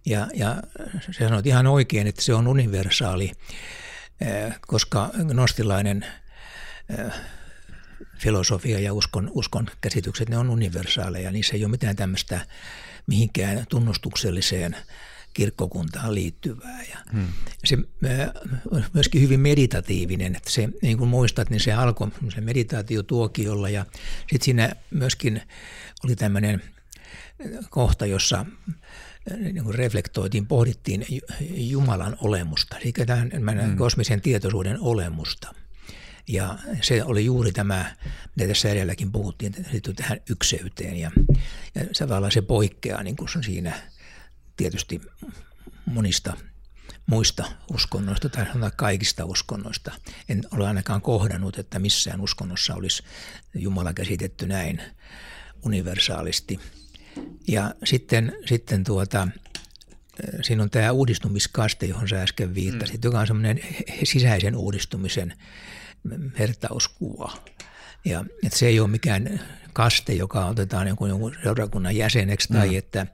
[0.05, 0.63] Ja, ja
[1.01, 3.31] se sanoi ihan oikein, että se on universaali,
[4.21, 6.05] eh, koska gnostilainen
[6.89, 7.13] eh,
[8.17, 11.31] filosofia ja uskon, uskon käsitykset, ne on universaaleja.
[11.31, 12.45] Niissä ei ole mitään tämmöistä
[13.07, 14.75] mihinkään tunnustukselliseen
[15.33, 16.83] kirkkokuntaan liittyvää.
[16.89, 17.27] Ja hmm.
[17.65, 17.77] Se
[18.71, 23.85] on myöskin hyvin meditatiivinen, että se, niin kuin muistat, niin se alkoi se meditaatiotuokiolla ja
[24.19, 25.41] sitten siinä myöskin
[26.03, 26.61] oli tämmöinen
[27.69, 28.45] kohta, jossa
[29.37, 31.05] niin kuin reflektoitiin, pohdittiin
[31.55, 33.31] Jumalan olemusta, eli tämän
[33.65, 33.77] hmm.
[33.77, 35.53] kosmisen tietoisuuden olemusta.
[36.27, 37.95] Ja se oli juuri tämä,
[38.35, 40.97] mitä tässä edelläkin puhuttiin, liittyy tähän ykseyteen.
[40.97, 41.11] Ja,
[41.75, 43.81] ja tavallaan se poikkeaa niin kuin siinä
[44.59, 45.01] tietysti
[45.85, 46.33] monista
[47.05, 49.91] muista uskonnoista tai sanotaan kaikista uskonnoista.
[50.29, 53.03] En ole ainakaan kohdannut, että missään uskonnossa olisi
[53.55, 54.81] Jumala käsitetty näin
[55.65, 56.59] universaalisti.
[57.47, 59.27] Ja sitten, sitten tuota,
[60.41, 63.07] siinä on tämä uudistumiskaste, johon sä äsken viittasit, mm.
[63.07, 63.59] joka on semmoinen
[64.03, 65.33] sisäisen uudistumisen
[66.39, 67.37] vertauskuva.
[68.05, 69.41] Ja että se ei ole mikään
[69.73, 72.77] kaste, joka otetaan jonkun, jonkun seurakunnan jäseneksi tai mm.
[72.77, 73.07] että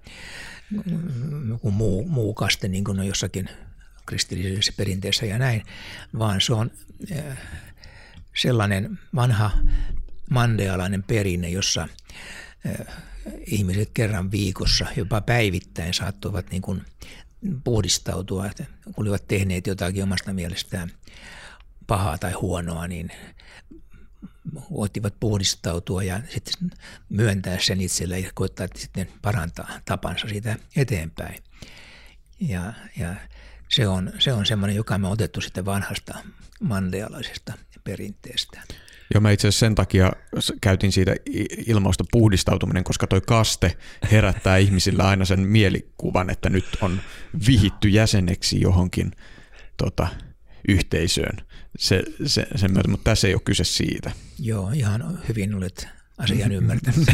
[1.49, 3.49] joku muu, muu kaste, niin kuin on jossakin
[4.05, 5.63] kristillisessä perinteessä ja näin,
[6.19, 6.71] vaan se on
[7.11, 7.37] eh,
[8.35, 9.51] sellainen vanha
[10.29, 11.87] mandealainen perinne, jossa
[12.65, 12.87] eh,
[13.45, 16.81] ihmiset kerran viikossa, jopa päivittäin saattoivat niin kuin
[17.63, 18.49] puhdistautua,
[18.83, 20.91] kun olivat tehneet jotakin omasta mielestään
[21.87, 23.11] pahaa tai huonoa, niin
[24.71, 26.69] voittivat puhdistautua ja sitten
[27.09, 31.43] myöntää sen itselle ja koittaa sitten parantaa tapansa siitä eteenpäin.
[32.39, 33.15] Ja, ja
[33.69, 36.17] se on, se on semmoinen, joka me on otettu sitten vanhasta
[36.59, 37.53] mandealaisesta
[37.83, 38.61] perinteestä.
[39.13, 40.11] Joo, mä itse asiassa sen takia
[40.61, 41.15] käytin siitä
[41.67, 43.77] ilmausta puhdistautuminen, koska toi kaste
[44.11, 47.01] herättää ihmisillä aina sen mielikuvan, että nyt on
[47.47, 49.11] vihitty jäseneksi johonkin
[49.77, 50.07] tota,
[50.67, 51.37] yhteisöön
[51.77, 54.11] se, se, sen myötä, mutta tässä ei ole kyse siitä.
[54.39, 57.07] Joo, ihan hyvin olet asian ymmärtänyt.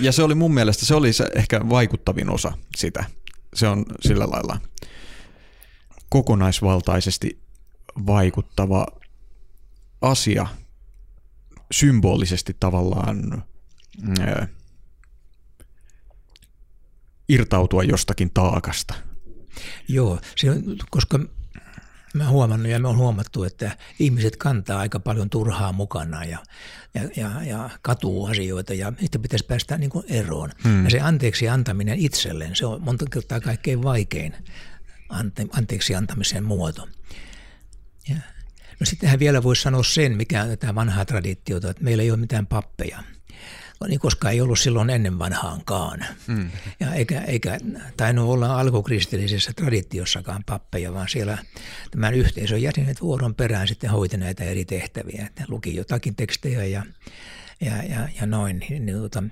[0.00, 3.04] ja se oli mun mielestä, se oli se ehkä vaikuttavin osa sitä.
[3.54, 4.60] Se on sillä lailla
[6.08, 7.42] kokonaisvaltaisesti
[8.06, 8.86] vaikuttava
[10.00, 10.46] asia,
[11.72, 13.44] symbolisesti tavallaan
[14.20, 14.48] äh,
[17.28, 18.94] irtautua jostakin taakasta.
[19.88, 21.18] Joo, se on, koska
[22.14, 26.38] Mä huomannut ja me on huomattu, että ihmiset kantaa aika paljon turhaa mukana ja,
[26.94, 30.50] ja, ja, ja katuu asioita ja niistä pitäisi päästä niin kuin eroon.
[30.64, 30.84] Hmm.
[30.84, 34.34] Ja se anteeksi antaminen itselleen, se on monta kertaa kaikkein vaikein
[35.08, 36.88] ante, anteeksi antamisen muoto.
[38.08, 38.16] Ja.
[38.80, 42.18] No sittenhän vielä voisi sanoa sen, mikä on tämä vanhaa traditiota, että meillä ei ole
[42.18, 43.02] mitään pappeja–
[43.88, 46.04] niin koska ei ollut silloin ennen vanhaankaan.
[46.26, 46.50] Mm.
[46.80, 47.58] Ja eikä, eikä
[47.96, 51.38] tainnut olla alkukristillisessä traditiossakaan pappeja, vaan siellä
[51.90, 55.26] tämän yhteisön jäsenet vuoron perään sitten hoiti näitä eri tehtäviä.
[55.26, 56.82] Että luki jotakin tekstejä ja,
[57.60, 58.58] ja, ja, ja noin.
[58.58, 59.22] Niin, niin, tuota,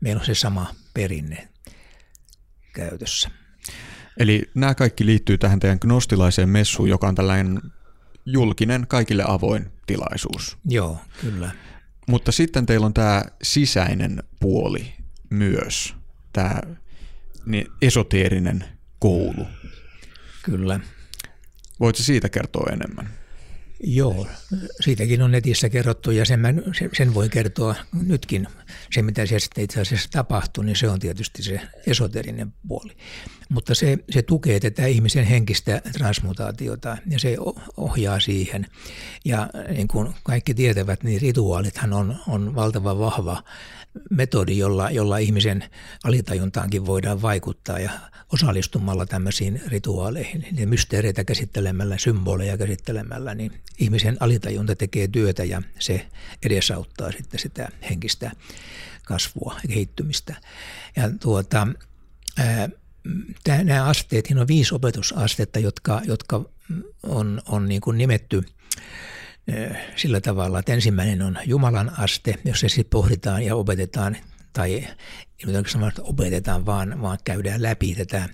[0.00, 1.48] meillä on se sama perinne
[2.72, 3.30] käytössä.
[4.16, 7.60] Eli nämä kaikki liittyy tähän teidän gnostilaiseen messuun, joka on tällainen
[8.26, 10.58] julkinen, kaikille avoin tilaisuus.
[10.64, 11.50] Joo, kyllä.
[12.06, 14.92] Mutta sitten teillä on tämä sisäinen puoli
[15.30, 15.94] myös,
[16.32, 16.60] tämä
[17.46, 18.64] niin esoteerinen
[18.98, 19.46] koulu.
[20.42, 20.80] Kyllä.
[21.80, 23.23] Voitko siitä kertoa enemmän?
[23.86, 24.26] Joo,
[24.80, 26.48] siitäkin on netissä kerrottu ja sen, mä,
[26.92, 28.46] sen voi kertoa nytkin.
[28.92, 32.96] Se, mitä siellä sitten itse asiassa tapahtuu, niin se on tietysti se esoterinen puoli.
[33.48, 37.36] Mutta se, se tukee tätä ihmisen henkistä transmutaatiota ja se
[37.76, 38.66] ohjaa siihen.
[39.24, 43.42] Ja niin kuin kaikki tietävät, niin rituaalithan on, on valtava vahva
[44.10, 45.64] metodi, jolla, jolla ihmisen
[46.04, 47.90] alitajuntaankin voidaan vaikuttaa ja
[48.32, 56.06] osallistumalla tämmöisiin rituaaleihin, ja mysteereitä käsittelemällä, symboleja käsittelemällä, niin ihmisen alitajunta tekee työtä ja se
[56.42, 58.30] edesauttaa sitten sitä henkistä
[59.04, 60.34] kasvua ja kehittymistä.
[60.96, 61.68] Ja tuota,
[62.38, 62.68] ää,
[63.64, 66.44] nämä asteet, on viisi opetusastetta, jotka, jotka
[67.02, 68.42] on, on niin kuin nimetty
[69.96, 74.16] sillä tavalla, että ensimmäinen on Jumalan aste, jossa sitten pohditaan ja opetetaan
[74.52, 74.88] tai ei
[75.88, 78.28] että opetetaan, vaan, vaan käydään läpi tätä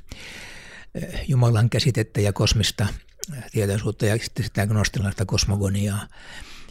[1.28, 2.86] Jumalan käsitettä ja kosmista
[3.52, 6.06] tietoisuutta ja sitten sitä gnostilaista kosmogoniaa.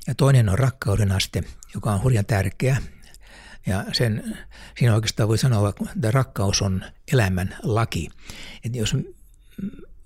[0.08, 1.44] Ja toinen on rakkauden aste,
[1.74, 2.78] joka on hurjan tärkeä.
[3.68, 4.38] Ja sen,
[4.78, 8.10] siinä oikeastaan voi sanoa, että rakkaus on elämän laki.
[8.64, 8.96] Että jos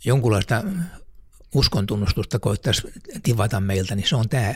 [0.05, 0.63] jonkunlaista
[1.55, 2.81] uskon tunnustusta koittaisi
[3.23, 4.55] tivata meiltä, niin se on tämä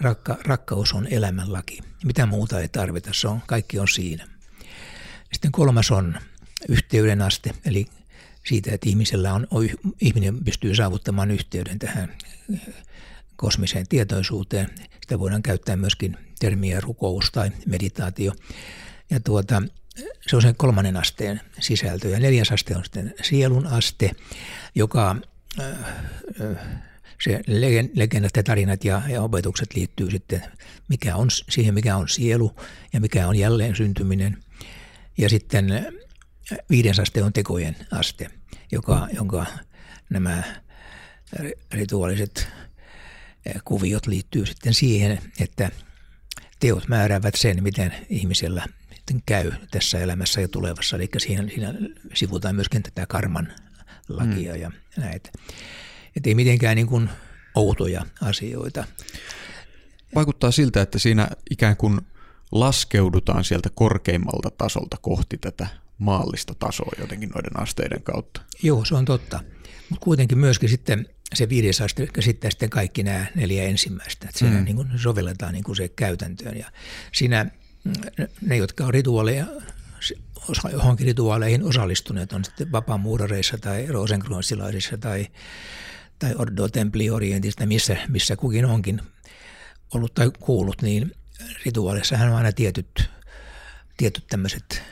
[0.00, 1.80] rakka, rakkaus on elämänlaki.
[2.04, 4.26] Mitä muuta ei tarvita, se on, kaikki on siinä.
[5.32, 6.18] Sitten kolmas on
[6.68, 7.86] yhteyden aste, eli
[8.46, 9.46] siitä, että ihmisellä on,
[10.00, 12.16] ihminen pystyy saavuttamaan yhteyden tähän
[13.36, 14.70] kosmiseen tietoisuuteen.
[15.00, 18.32] Sitä voidaan käyttää myöskin termiä rukous tai meditaatio.
[19.10, 19.62] Ja tuota,
[20.26, 22.08] se on sen kolmannen asteen sisältö.
[22.08, 24.10] Ja neljäs aste on sitten sielun aste,
[24.74, 25.16] joka
[25.60, 25.66] äh,
[26.50, 26.56] äh,
[27.24, 27.40] se
[27.94, 30.42] legendat ja tarinat ja, ja opetukset liittyy sitten
[30.88, 32.56] mikä on, siihen, mikä on sielu
[32.92, 34.36] ja mikä on jälleen syntyminen.
[35.18, 35.86] Ja sitten
[36.70, 38.30] viides aste on tekojen aste,
[38.72, 39.46] joka, jonka
[40.10, 40.42] nämä
[41.72, 42.48] rituaaliset
[43.64, 45.70] kuviot liittyy sitten siihen, että
[46.60, 48.66] teot määräävät sen, miten ihmisellä
[49.26, 50.96] käy tässä elämässä ja tulevassa.
[50.96, 51.74] Eli siinä, siinä
[52.14, 53.52] sivutaan myöskin tätä karman
[54.08, 54.60] lakia mm.
[54.60, 55.30] ja näitä.
[56.16, 57.10] Että ei mitenkään niin kuin
[57.54, 58.84] outoja asioita.
[60.14, 62.00] Vaikuttaa siltä, että siinä ikään kuin
[62.52, 65.66] laskeudutaan sieltä korkeimmalta tasolta kohti tätä
[65.98, 68.40] maallista tasoa jotenkin noiden asteiden kautta.
[68.62, 69.40] Joo, se on totta.
[69.90, 74.28] Mutta kuitenkin myöskin sitten se viides aste käsittää sitten kaikki nämä neljä ensimmäistä.
[74.28, 74.64] Että mm.
[74.64, 76.58] niin kuin sovelletaan niin kuin se käytäntöön.
[76.58, 76.70] Ja
[77.12, 77.46] siinä
[78.40, 79.46] ne, jotka on rituaaleja,
[80.72, 85.26] johonkin rituaaleihin osallistuneet, on sitten vapaamuurareissa tai rosenkruunsilaisissa tai,
[86.18, 89.00] tai Ordo Templi Orientista, missä, missä kukin onkin
[89.94, 91.12] ollut tai kuullut, niin
[91.64, 93.10] rituaalissahan on aina tietyt,
[93.96, 94.82] tietyt tämmöiset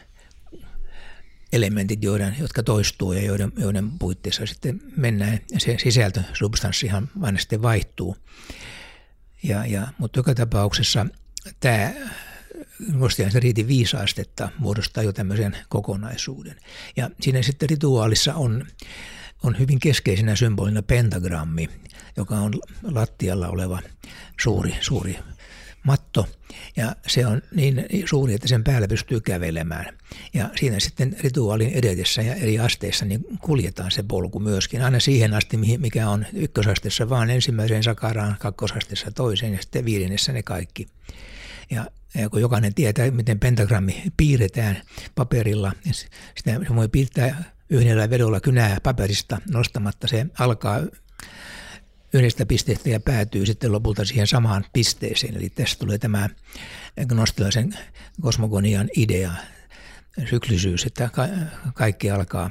[1.55, 5.41] elementit, joiden, jotka toistuu ja joiden, joiden puitteissa sitten mennään.
[5.53, 8.17] Ja se sisältö, substanssihan aina sitten vaihtuu.
[9.43, 11.07] Ja, ja, mutta joka tapauksessa
[11.61, 11.93] tämä
[13.29, 16.57] se riitin viisi astetta muodostaa jo tämmöisen kokonaisuuden.
[16.97, 18.67] Ja siinä sitten rituaalissa on,
[19.43, 21.69] on hyvin keskeisenä symbolina pentagrammi,
[22.17, 23.81] joka on lattialla oleva
[24.41, 25.19] suuri, suuri
[25.87, 26.29] matto
[26.77, 29.99] ja se on niin suuri, että sen päällä pystyy kävelemään.
[30.35, 34.83] Ja siinä sitten rituaalin edetessä ja eri asteissa niin kuljetaan se polku myöskin.
[34.83, 40.43] Aina siihen asti, mikä on ykkösasteessa vaan ensimmäiseen sakaraan, kakkosasteessa toiseen ja sitten viidennessä ne
[40.43, 40.87] kaikki.
[41.71, 44.83] Ja, ja kun jokainen tietää, miten pentagrammi piirretään
[45.15, 50.09] paperilla, niin sitä voi piirtää yhdellä vedolla kynää paperista nostamatta.
[50.09, 50.81] Se alkaa
[52.15, 55.37] yhdestä pisteestä ja päätyy sitten lopulta siihen samaan pisteeseen.
[55.37, 56.29] Eli tästä tulee tämä
[57.09, 57.79] gnostilaisen
[58.21, 59.33] kosmogonian idea,
[60.31, 61.11] syklisyys, että
[61.75, 62.51] kaikki alkaa,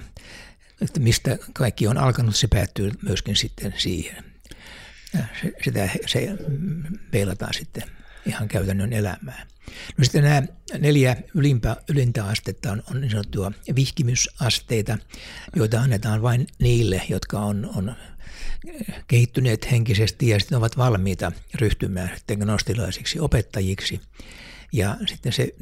[0.81, 4.23] että mistä kaikki on alkanut, se päättyy myöskin sitten siihen.
[5.13, 5.23] Ja
[5.63, 6.37] sitä se
[7.11, 7.83] peilataan sitten
[8.25, 9.47] ihan käytännön elämään.
[9.97, 10.43] No sitten nämä
[10.79, 14.97] neljä ylimpä, ylintä astetta on, on niin sanottua vihkimysasteita,
[15.55, 17.95] joita annetaan vain niille, jotka on, on
[19.07, 24.01] kehittyneet henkisesti ja sitten ovat valmiita ryhtymään sitten gnostilaisiksi opettajiksi.
[24.71, 25.55] Ja sitten se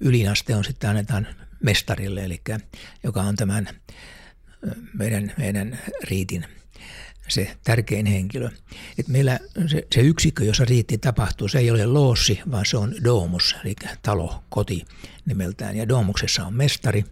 [0.00, 1.26] ylinaste on sitten annetaan
[1.62, 2.40] mestarille, eli
[3.02, 3.68] joka on tämän
[4.94, 6.46] meidän, meidän riitin
[7.28, 8.50] se tärkein henkilö.
[8.98, 12.94] Et meillä se, se yksikkö, jossa riitti tapahtuu, se ei ole loossi, vaan se on
[13.04, 14.84] domus, eli talo, koti
[15.26, 15.76] nimeltään.
[15.76, 17.04] Ja domuksessa on mestari,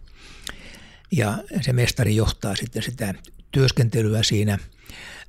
[1.11, 3.13] ja se mestari johtaa sitten sitä
[3.51, 4.57] työskentelyä siinä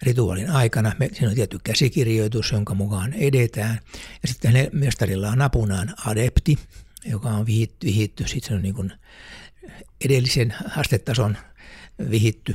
[0.02, 0.92] rituaalin aikana.
[1.12, 3.80] Siinä on tietty käsikirjoitus, jonka mukaan edetään.
[4.22, 6.58] Ja sitten mestarilla on apunaan adepti,
[7.04, 7.86] joka on vihitty.
[7.86, 8.28] vihitty.
[8.28, 8.92] Sitten se on niin kuin
[10.04, 11.36] edellisen astetason
[12.10, 12.54] vihitty.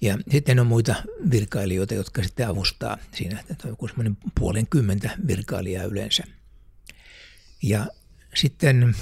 [0.00, 0.94] Ja sitten on muita
[1.30, 6.24] virkailijoita, jotka sitten avustaa siinä, että on joku semmoinen puolen kymmentä virkailijaa yleensä.
[7.62, 7.86] Ja
[8.34, 8.94] sitten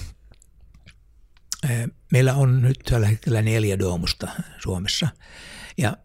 [2.12, 4.28] meillä on nyt tällä hetkellä neljä doomusta
[4.62, 5.08] Suomessa.
[5.78, 5.96] Ja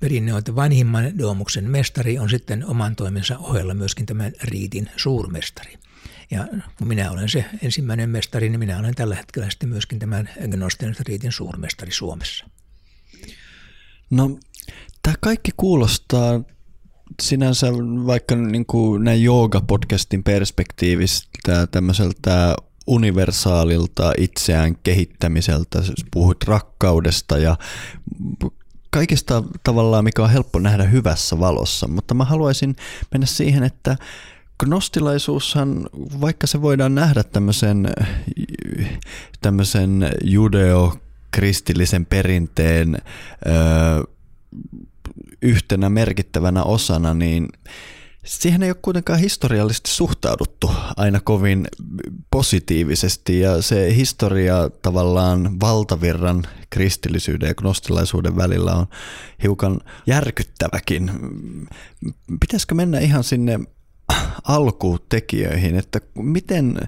[0.00, 5.74] perinne on, että vanhimman doomuksen mestari on sitten oman toimensa ohella myöskin tämän riitin suurmestari.
[6.30, 6.48] Ja
[6.78, 10.96] kun minä olen se ensimmäinen mestari, niin minä olen tällä hetkellä sitten myöskin tämän Gnosten
[11.08, 12.46] riitin suurmestari Suomessa.
[14.10, 14.38] No,
[15.02, 16.42] tämä kaikki kuulostaa
[17.22, 17.72] sinänsä
[18.06, 22.56] vaikka niin kuin näin jooga-podcastin perspektiivistä tämmöiseltä
[22.86, 27.56] universaalilta itseään kehittämiseltä, puhuit rakkaudesta ja
[28.90, 32.76] kaikesta tavallaan, mikä on helppo nähdä hyvässä valossa, mutta mä haluaisin
[33.12, 33.96] mennä siihen, että
[34.58, 35.86] Gnostilaisuushan,
[36.20, 37.88] vaikka se voidaan nähdä tämmöisen
[39.42, 43.00] tämmöisen judeo-kristillisen perinteen ö,
[45.42, 47.48] yhtenä merkittävänä osana, niin
[48.24, 51.68] siihen ei ole kuitenkaan historiallisesti suhtauduttu aina kovin
[52.30, 58.86] positiivisesti ja se historia tavallaan valtavirran kristillisyyden ja gnostilaisuuden välillä on
[59.42, 61.10] hiukan järkyttäväkin.
[62.40, 63.60] Pitäisikö mennä ihan sinne
[64.44, 66.78] alkutekijöihin, että miten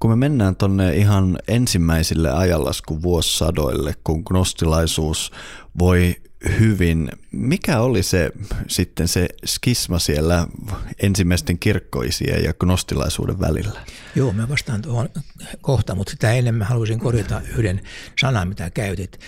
[0.00, 5.32] kun me mennään tuonne ihan ensimmäisille ajanlaskun vuosisadoille, kun gnostilaisuus
[5.78, 6.16] voi
[6.60, 7.10] hyvin.
[7.32, 8.30] Mikä oli se
[8.68, 10.46] sitten se skisma siellä
[11.02, 13.80] ensimmäisten kirkkoisien ja gnostilaisuuden välillä?
[14.14, 15.08] Joo, mä vastaan tuohon
[15.60, 17.80] kohta, mutta sitä ennen mä haluaisin korjata yhden
[18.20, 19.20] sanan, mitä käytit.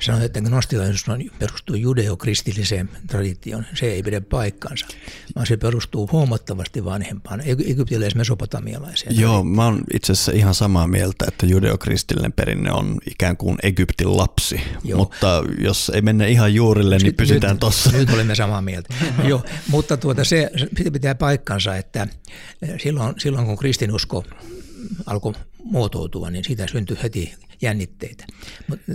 [0.00, 3.66] Sanoit, että gnostilaisuus on, perustuu judeokristilliseen traditioon.
[3.74, 4.86] Se ei pidä paikkaansa,
[5.36, 9.20] vaan se perustuu huomattavasti vanhempaan, egyptiläis-mesopotamialaiseen.
[9.20, 14.16] Joo, mä oon itse asiassa ihan samaa mieltä, että judeokristillinen perinne on ikään kuin Egyptin
[14.16, 14.60] lapsi.
[14.84, 14.98] Joo.
[14.98, 17.92] Mutta jos ei mennä ihan juurille, niin pysytään tuossa.
[17.92, 18.94] Nyt olemme samaa mieltä.
[19.24, 20.50] Joo, mutta tuota, se,
[20.84, 22.08] se pitää paikkansa, että
[22.82, 24.24] silloin, silloin kun kristinusko
[25.06, 25.32] alkoi
[25.64, 28.26] muotoutua, niin siitä syntyi heti jännitteitä.
[28.68, 28.92] Mutta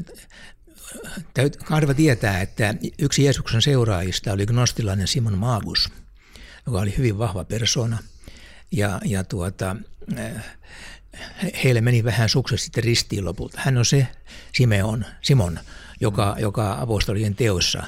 [1.66, 5.90] harva tietää, että yksi Jeesuksen seuraajista oli gnostilainen Simon Magus,
[6.66, 7.98] joka oli hyvin vahva persona.
[8.72, 9.76] Ja, ja tuota,
[11.64, 13.62] heille meni vähän sukset sitten ristiin lopulta.
[13.62, 14.08] Hän on se
[14.54, 15.60] Simeon, Simon,
[16.02, 17.84] joka, joka apostolien teossa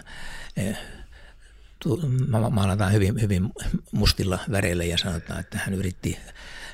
[2.50, 3.50] maalataan hyvin, hyvin
[3.92, 6.20] mustilla väreillä ja sanotaan, että hän yritti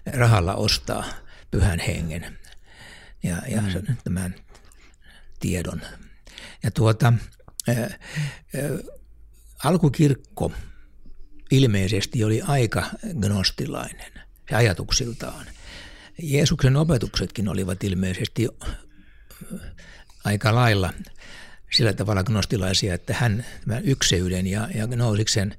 [0.05, 1.05] rahalla ostaa
[1.51, 2.37] pyhän hengen
[3.23, 3.97] ja, ja mm.
[4.03, 4.35] tämän
[5.39, 5.81] tiedon
[6.63, 7.13] ja tuota,
[9.63, 10.51] alkukirkko
[11.51, 12.83] ilmeisesti oli aika
[13.19, 14.11] gnostilainen
[14.49, 15.45] se ajatuksiltaan.
[16.21, 18.47] Jeesuksen opetuksetkin olivat ilmeisesti
[20.23, 20.93] aika lailla
[21.71, 25.55] sillä tavalla gnostilaisia, että hän tämän ykseyden ja, ja gnosiksen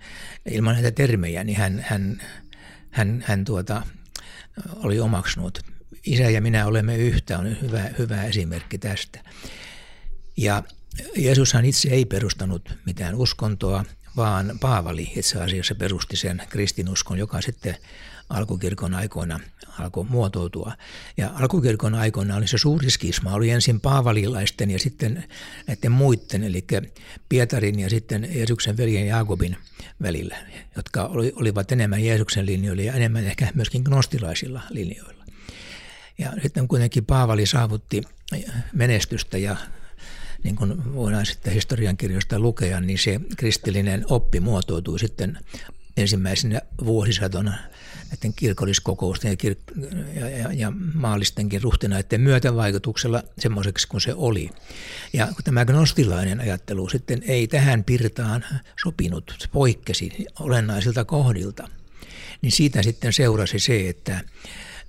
[0.51, 2.23] ilman näitä termejä, niin hän, hän,
[2.91, 3.83] hän, hän tuota,
[4.77, 5.59] oli omaksunut.
[6.07, 9.25] Isä ja minä olemme yhtä on hyvä, hyvä esimerkki tästä.
[10.37, 10.63] Ja
[11.16, 13.84] Jeesushan itse ei perustanut mitään uskontoa,
[14.16, 17.76] vaan Paavali itse asiassa perusti sen kristinuskon, joka sitten
[18.28, 19.40] alkukirkon aikoina
[19.78, 20.72] alkoi muotoutua.
[21.16, 25.24] Ja alkukirkon aikoina oli se suuri skisma, oli ensin paavalilaisten ja sitten
[25.66, 26.66] näiden muiden, eli
[27.28, 29.57] Pietarin ja sitten Jeesuksen veljen Jaakobin
[30.03, 30.36] välillä,
[30.76, 35.24] jotka olivat enemmän Jeesuksen linjoilla ja enemmän ehkä myöskin gnostilaisilla linjoilla.
[36.18, 38.03] Ja sitten kuitenkin Paavali saavutti
[38.72, 39.57] menestystä ja
[40.45, 45.38] niin kuin voidaan sitten historiankirjoista lukea, niin se kristillinen oppi muotoutui sitten
[45.97, 47.59] ensimmäisenä vuosisatona
[48.11, 49.90] näiden kirkolliskokousten ja, kir-
[50.20, 54.51] ja, ja, ja maallistenkin ruhtinaiden myötävaikutuksella semmoiseksi kuin se oli.
[55.12, 58.45] Ja tämä gnostilainen ajattelu sitten ei tähän pirtaan
[58.82, 61.68] sopinut, se poikkesi olennaisilta kohdilta,
[62.42, 64.20] niin siitä sitten seurasi se, että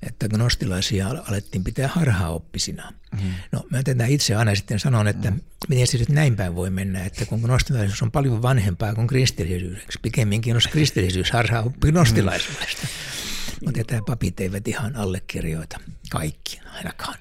[0.05, 2.93] että gnostilaisia alettiin pitää harhaoppisina.
[3.11, 3.33] Mm.
[3.51, 5.39] No mä tätä itse aina sitten sanon, että mm.
[5.69, 9.99] miten se nyt näin päin voi mennä, että kun gnostilaisuus on paljon vanhempaa kuin kristillisyys,
[10.01, 12.81] pikemminkin olisi kristillisyys harhaoppi gnostilaisuudesta.
[12.81, 13.65] Mm.
[13.65, 15.79] Mutta tämä papit eivät ihan allekirjoita
[16.09, 17.15] kaikki ainakaan.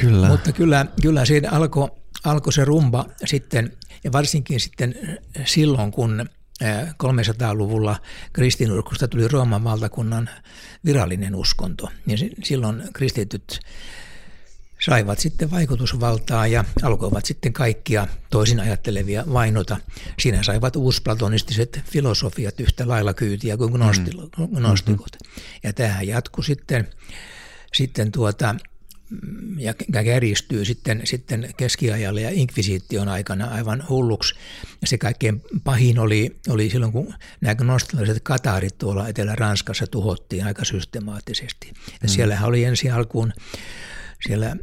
[0.00, 0.28] Kyllä.
[0.28, 1.88] Mutta kyllä, kyllä siitä alkoi
[2.24, 3.72] alko se rumba sitten,
[4.04, 4.94] ja varsinkin sitten
[5.44, 6.28] silloin, kun
[7.02, 7.96] 300-luvulla
[8.32, 10.30] kristinuskosta tuli Rooman valtakunnan
[10.84, 11.88] virallinen uskonto.
[12.06, 13.60] Ja silloin kristityt
[14.84, 19.76] saivat sitten vaikutusvaltaa ja alkoivat sitten kaikkia toisin ajattelevia vainota.
[20.18, 23.72] Siinä saivat uusplatonistisset filosofiat yhtä lailla kyytiä kuin
[24.54, 25.16] gnostikot.
[25.18, 25.42] Mm.
[25.62, 26.88] Ja tähän jatkui sitten,
[27.72, 28.54] sitten tuota,
[29.58, 34.34] ja kärjistyy sitten, sitten keskiajalle ja inkvisiition aikana aivan hulluksi.
[34.80, 40.64] Ja se kaikkein pahin oli, oli silloin, kun nämä gnostilaiset kataarit tuolla Etelä-Ranskassa tuhottiin aika
[40.64, 41.72] systemaattisesti.
[41.86, 42.08] Ja mm.
[42.08, 43.32] siellähän oli ensi alkuun
[44.26, 44.56] siellä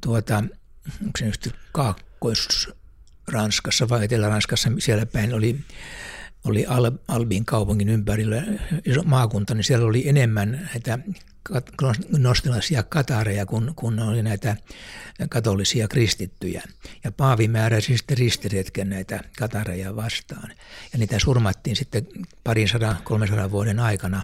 [0.00, 0.44] tuota,
[1.02, 5.56] onko se nyt Kaakkois-Ranskassa vai Etelä-Ranskassa, siellä päin oli
[6.44, 8.42] oli Al, Albin kaupungin ympärillä
[8.84, 10.98] iso maakunta, niin siellä oli enemmän näitä
[12.18, 14.56] gnostilaisia katareja, kun, kun oli näitä
[15.28, 16.62] katolisia kristittyjä.
[17.04, 20.50] Ja Paavi määräsi sitten ristiretken näitä katareja vastaan.
[20.92, 22.06] Ja niitä surmattiin sitten
[22.44, 24.22] parin sadan, kolmesadan vuoden aikana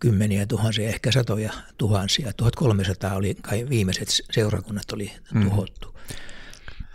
[0.00, 2.32] kymmeniä tuhansia, ehkä satoja tuhansia.
[2.32, 5.42] 1300 oli kai viimeiset seurakunnat oli mm.
[5.42, 5.88] tuhottu.
[5.88, 5.96] Mm.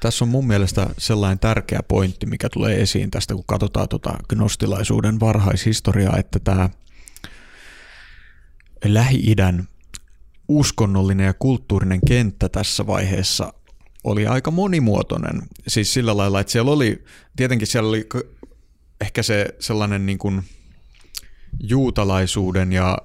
[0.01, 5.19] Tässä on mun mielestä sellainen tärkeä pointti, mikä tulee esiin tästä, kun katsotaan tuota gnostilaisuuden
[5.19, 6.69] varhaishistoriaa, että tämä
[8.85, 9.67] Lähi-idän
[10.47, 13.53] uskonnollinen ja kulttuurinen kenttä tässä vaiheessa
[14.03, 15.41] oli aika monimuotoinen.
[15.67, 17.03] Siis sillä lailla, että siellä oli,
[17.35, 18.09] tietenkin siellä oli
[19.01, 20.43] ehkä se sellainen niin kuin
[21.59, 22.97] juutalaisuuden ja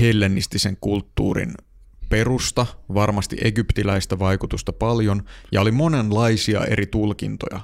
[0.00, 1.54] hellenistisen kulttuurin
[2.08, 7.60] perusta, varmasti egyptiläistä vaikutusta paljon, ja oli monenlaisia eri tulkintoja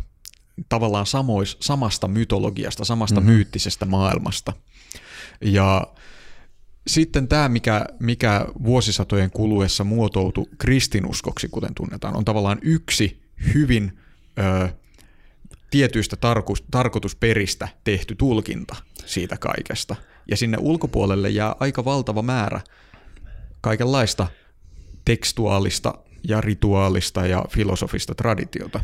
[0.69, 3.33] tavallaan samois, samasta mytologiasta, samasta mm-hmm.
[3.33, 4.53] myyttisestä maailmasta.
[5.41, 5.87] Ja
[6.87, 13.22] sitten tämä, mikä, mikä vuosisatojen kuluessa muotoutui kristinuskoksi, kuten tunnetaan, on tavallaan yksi
[13.55, 13.99] hyvin
[14.39, 14.68] ö,
[15.70, 18.76] tietyistä tarkus, tarkoitusperistä tehty tulkinta
[19.07, 19.97] siitä kaikesta.
[20.30, 22.61] Ja sinne ulkopuolelle jää aika valtava määrä
[23.61, 24.26] kaikenlaista
[25.05, 25.95] tekstuaalista
[26.28, 28.80] ja rituaalista ja filosofista traditiota.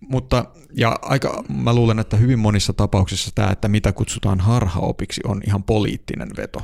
[0.00, 0.44] Mutta,
[0.74, 5.62] ja aika, mä luulen, että hyvin monissa tapauksissa tämä, että mitä kutsutaan harhaopiksi, on ihan
[5.62, 6.62] poliittinen veto.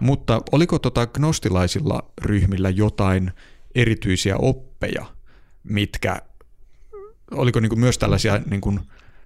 [0.00, 3.32] Mutta oliko tota gnostilaisilla ryhmillä jotain
[3.74, 5.06] erityisiä oppeja,
[5.64, 6.22] mitkä,
[7.30, 8.80] oliko niin kuin myös tällaisia niin kuin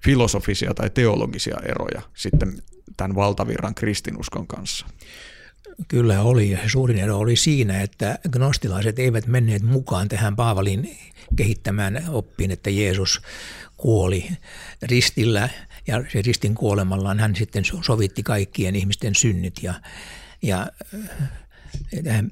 [0.04, 2.62] filosofisia tai teologisia eroja sitten
[2.96, 4.86] tämän valtavirran kristinuskon kanssa?
[5.88, 10.98] Kyllä oli, ja suurin ero oli siinä, että gnostilaiset eivät menneet mukaan tähän Paavalin
[11.36, 13.22] kehittämään oppiin, että Jeesus
[13.76, 14.30] kuoli
[14.82, 15.48] ristillä
[15.86, 19.74] ja se ristin kuolemallaan hän sitten sovitti kaikkien ihmisten synnit ja,
[20.42, 21.28] ja äh,
[22.04, 22.30] tähän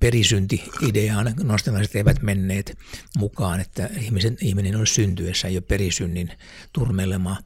[0.00, 2.78] perisynti-ideaan nostalaiset eivät menneet
[3.18, 6.32] mukaan, että ihmisen, ihminen olisi syntyessä jo perisynnin
[6.72, 7.36] turmelema,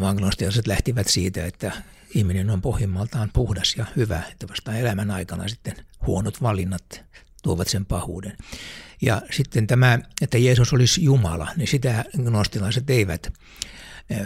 [0.00, 1.72] vaan gnostilaiset lähtivät siitä, että
[2.14, 5.74] ihminen on pohjimmaltaan puhdas ja hyvä, että vasta elämän aikana sitten
[6.06, 7.04] huonot valinnat
[7.42, 8.36] tuovat sen pahuuden.
[9.02, 13.32] Ja sitten tämä, että Jeesus olisi Jumala, niin sitä gnostilaiset eivät eh,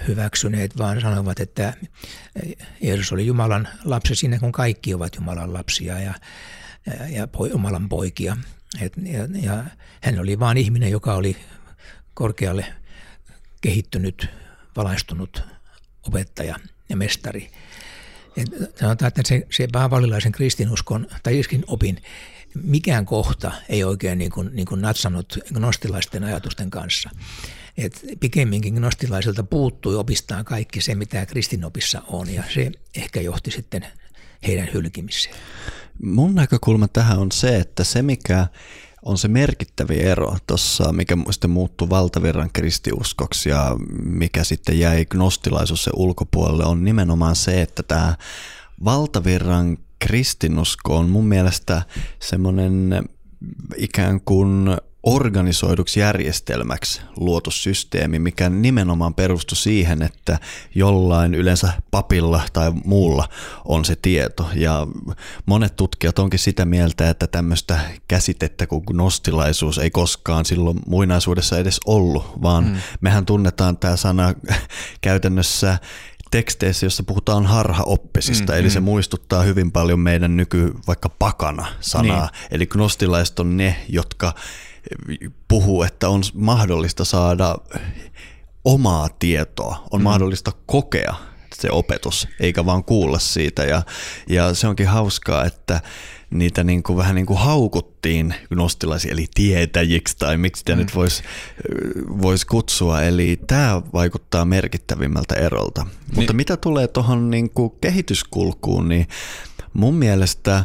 [0.09, 1.75] hyväksyneet, vaan sanoivat, että
[2.43, 6.15] eh, Jeesus oli Jumalan lapsi siinä, kun kaikki ovat Jumalan lapsia ja,
[6.87, 8.37] eh, ja Jumalan poikia.
[8.81, 9.65] Et, ja, ja
[10.03, 11.37] hän oli vain ihminen, joka oli
[12.15, 12.67] korkealle
[13.61, 14.29] kehittynyt,
[14.77, 15.43] valaistunut
[16.07, 16.57] opettaja
[16.89, 17.51] ja mestari.
[18.37, 18.49] Et
[18.81, 22.03] sanotaan, että se, se paavalilaisen kristinuskon tai iskin opin
[22.55, 27.11] mikään kohta ei oikein niin kuin, niin kuin natsannut gnostilaisten ajatusten kanssa.
[27.79, 33.87] Et pikemminkin gnostilaisilta puuttui opistaan kaikki se, mitä kristinopissa on, ja se ehkä johti sitten
[34.47, 35.35] heidän hylkimiseen.
[36.03, 38.47] Mun näkökulma tähän on se, että se mikä
[39.03, 45.85] on se merkittävi ero tuossa, mikä sitten muuttui valtavirran kristiuskoksi ja mikä sitten jäi gnostilaisuus
[45.85, 48.17] se ulkopuolelle, on nimenomaan se, että tämä
[48.85, 51.83] valtavirran kristinusko on mun mielestä
[52.21, 53.05] semmoinen
[53.77, 54.69] ikään kuin
[55.15, 60.39] organisoiduksi järjestelmäksi luotu systeemi, mikä nimenomaan perustui siihen, että
[60.75, 63.29] jollain yleensä papilla tai muulla
[63.65, 64.49] on se tieto.
[64.55, 64.87] Ja
[65.47, 71.81] monet tutkijat onkin sitä mieltä, että tämmöistä käsitettä kuin gnostilaisuus ei koskaan silloin muinaisuudessa edes
[71.87, 72.77] ollut, vaan mm.
[73.01, 74.35] mehän tunnetaan tämä sana
[75.01, 75.79] käytännössä
[76.31, 78.73] teksteissä, jossa puhutaan harhaoppisista, mm, eli mm.
[78.73, 82.31] se muistuttaa hyvin paljon meidän nyky vaikka pakana-sanaa.
[82.33, 82.49] Niin.
[82.51, 84.35] Eli gnostilaiset on ne, jotka
[85.49, 87.57] puhuu, että on mahdollista saada
[88.65, 90.05] omaa tietoa, on mm.
[90.05, 91.15] mahdollista kokea
[91.55, 93.65] se opetus, eikä vaan kuulla siitä.
[93.65, 93.83] Ja,
[94.29, 95.81] ja se onkin hauskaa, että
[96.31, 100.79] niitä niin kuin, vähän niin kuin haukuttiin gnostilaisia, eli tietäjiksi tai miksi sitä mm.
[100.79, 101.23] nyt voisi
[102.23, 103.03] vois kutsua.
[103.03, 105.83] Eli tämä vaikuttaa merkittävimmältä erolta.
[105.83, 106.15] Niin.
[106.15, 107.51] Mutta mitä tulee tuohon niin
[107.81, 109.09] kehityskulkuun, niin
[109.73, 110.65] mun mielestä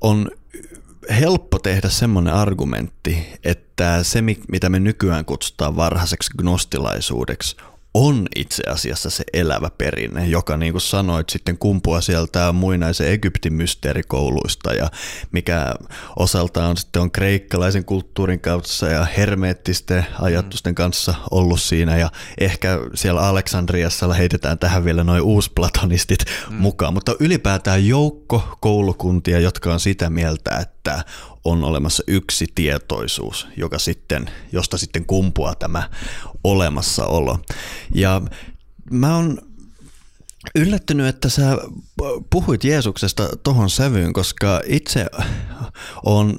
[0.00, 0.30] on
[1.10, 7.56] helppo tehdä semmoinen argumentti, että se, mitä me nykyään kutsutaan varhaiseksi gnostilaisuudeksi,
[7.94, 13.52] on itse asiassa se elävä perinne, joka niin kuin sanoit sitten kumpua sieltä muinaisen Egyptin
[13.52, 14.90] mysteerikouluista ja
[15.32, 15.74] mikä
[16.16, 23.20] osaltaan sitten on kreikkalaisen kulttuurin kautta ja hermeettisten ajatusten kanssa ollut siinä ja ehkä siellä
[23.20, 26.56] Aleksandriassa heitetään tähän vielä noin uusplatonistit mm.
[26.56, 30.79] mukaan, mutta ylipäätään joukko koulukuntia, jotka on sitä mieltä, että
[31.44, 35.90] on olemassa yksi tietoisuus, joka sitten, josta sitten kumpuaa tämä
[36.44, 37.38] olemassaolo.
[37.94, 38.22] Ja
[38.90, 39.38] mä oon
[40.54, 41.58] yllättynyt, että sä
[42.30, 45.06] puhuit Jeesuksesta tohon sävyyn, koska itse
[46.04, 46.38] on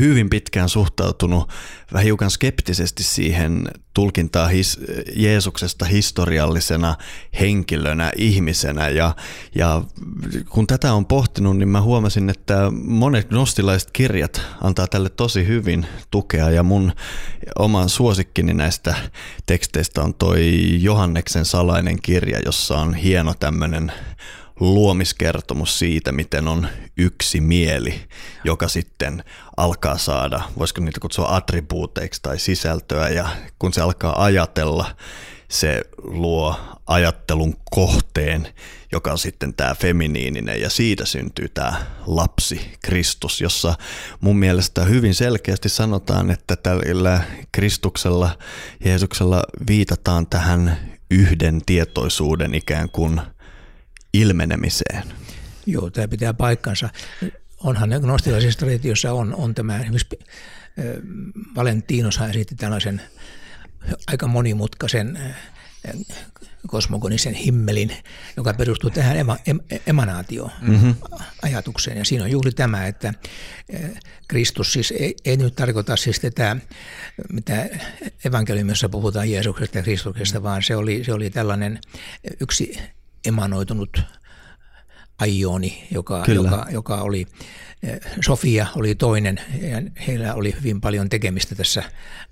[0.00, 1.48] hyvin pitkään suhtautunut
[1.92, 4.80] vähän hiukan skeptisesti siihen tulkintaa his,
[5.16, 6.96] Jeesuksesta historiallisena
[7.40, 8.88] henkilönä, ihmisenä.
[8.88, 9.16] Ja,
[9.54, 9.82] ja
[10.48, 15.86] kun tätä on pohtinut, niin mä huomasin, että monet gnostilaiset kirjat antaa tälle tosi hyvin
[16.10, 16.50] tukea.
[16.50, 16.92] Ja mun
[17.58, 18.94] oma suosikkini näistä
[19.46, 23.92] teksteistä on toi Johanneksen salainen kirja, jossa on hieno tämmöinen
[24.60, 28.00] luomiskertomus siitä, miten on yksi mieli,
[28.44, 29.24] joka sitten
[29.56, 34.96] alkaa saada, voisiko niitä kutsua attribuuteiksi tai sisältöä, ja kun se alkaa ajatella,
[35.48, 36.56] se luo
[36.86, 38.48] ajattelun kohteen,
[38.92, 43.74] joka on sitten tämä feminiininen ja siitä syntyy tämä lapsi Kristus, jossa
[44.20, 47.20] mun mielestä hyvin selkeästi sanotaan, että tällä
[47.52, 48.38] Kristuksella,
[48.84, 50.78] Jeesuksella viitataan tähän
[51.10, 53.20] yhden tietoisuuden ikään kuin
[54.12, 55.02] ilmenemiseen.
[55.66, 56.88] Joo, tämä pitää paikkansa.
[57.58, 60.18] Onhan gnostilaisessa traditiossa on, on tämä, esimerkiksi
[61.56, 63.00] Valentinoshan esitti tällaisen
[64.06, 65.18] aika monimutkaisen
[66.66, 67.92] kosmogonisen himmelin,
[68.36, 71.94] joka perustuu tähän ema, em, emanaatio-ajatukseen.
[71.94, 72.00] Mm-hmm.
[72.00, 73.14] Ja siinä on juuri tämä, että
[74.28, 76.56] Kristus siis ei, ei nyt tarkoita siis tätä,
[77.32, 77.68] mitä
[78.24, 81.78] evankeliumissa puhutaan Jeesuksesta ja Kristuksesta, vaan se oli, se oli tällainen
[82.40, 82.80] yksi
[83.26, 84.02] emanoitunut
[85.18, 87.26] aioni, joka, joka, joka oli,
[88.24, 91.82] Sofia oli toinen, ja heillä oli hyvin paljon tekemistä tässä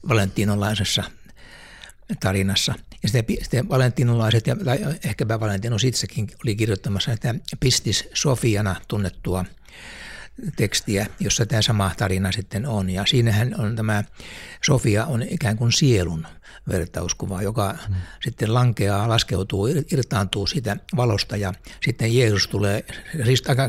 [0.09, 1.03] valentinolaisessa
[2.21, 2.75] tarinassa.
[3.03, 9.45] Ja sitten, sitten valentinolaiset, ja, tai ehkäpä Valentinus itsekin oli kirjoittamassa että Pistis Sofiana tunnettua
[10.57, 12.91] tekstiä, jossa tämä sama tarina sitten on.
[12.91, 14.05] Ja siinähän on tämä
[14.65, 16.27] Sofia on ikään kuin sielun
[16.69, 17.95] vertauskuva, joka hmm.
[18.25, 22.85] sitten lankeaa, laskeutuu, irtaantuu siitä valosta ja sitten Jeesus tulee,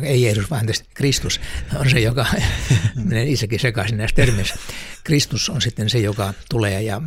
[0.03, 1.41] ei Jeesus, vaan Kristus
[1.75, 2.25] on se, joka,
[3.09, 4.59] menen itsekin sekaisin näistä termeistä.
[5.03, 7.01] Kristus on sitten se, joka tulee ja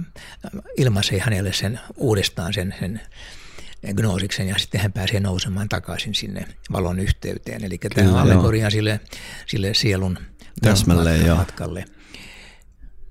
[0.77, 3.01] ilmaisee hänelle sen uudestaan sen, sen
[3.95, 7.65] gnoosiksen ja sitten hän pääsee nousemaan takaisin sinne valon yhteyteen.
[7.65, 9.01] Eli tämä on allegoria sille,
[9.47, 10.19] sille sielun
[10.63, 11.85] Täsmälleen, matkalle.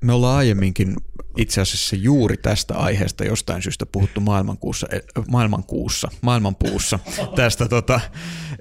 [0.01, 0.95] Me ollaan aiemminkin
[1.38, 6.99] itse asiassa juuri tästä aiheesta jostain syystä puhuttu maailmankuussa, eh, maailmankuussa, maailmanpuussa
[7.36, 7.99] tästä tota,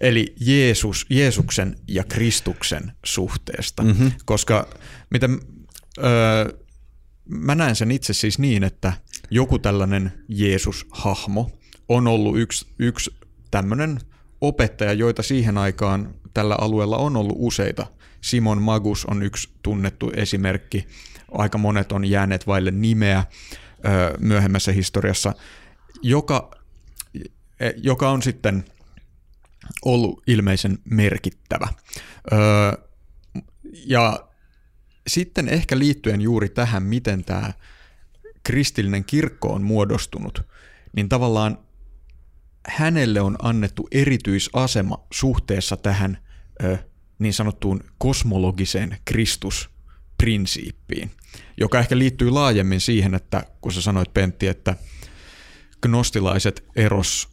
[0.01, 4.13] eli Jeesus, Jeesuksen ja Kristuksen suhteesta, mm-hmm.
[4.25, 4.69] koska
[5.11, 5.29] mitä,
[5.99, 6.59] öö,
[7.29, 8.93] mä näen sen itse siis niin, että
[9.31, 11.60] joku tällainen Jeesus-hahmo
[11.91, 13.15] on ollut yksi, yksi
[13.51, 14.01] tämmöinen
[14.41, 17.87] opettaja, joita siihen aikaan tällä alueella on ollut useita.
[18.21, 20.87] Simon Magus on yksi tunnettu esimerkki.
[21.33, 25.35] Aika monet on jääneet vaille nimeä ö, myöhemmässä historiassa,
[26.03, 26.51] joka,
[27.61, 28.65] e, joka on sitten
[29.85, 31.69] ollut ilmeisen merkittävä.
[32.33, 32.37] Ö,
[33.87, 34.29] ja
[35.07, 37.53] sitten ehkä liittyen juuri tähän, miten tämä
[38.43, 40.43] kristillinen kirkko on muodostunut,
[40.93, 41.59] niin tavallaan
[42.69, 46.19] hänelle on annettu erityisasema suhteessa tähän
[46.65, 46.79] ö,
[47.19, 51.11] niin sanottuun kosmologiseen Kristusprinsiippiin,
[51.57, 54.77] joka ehkä liittyy laajemmin siihen, että kun sä sanoit Pentti, että
[55.83, 57.29] gnostilaiset eros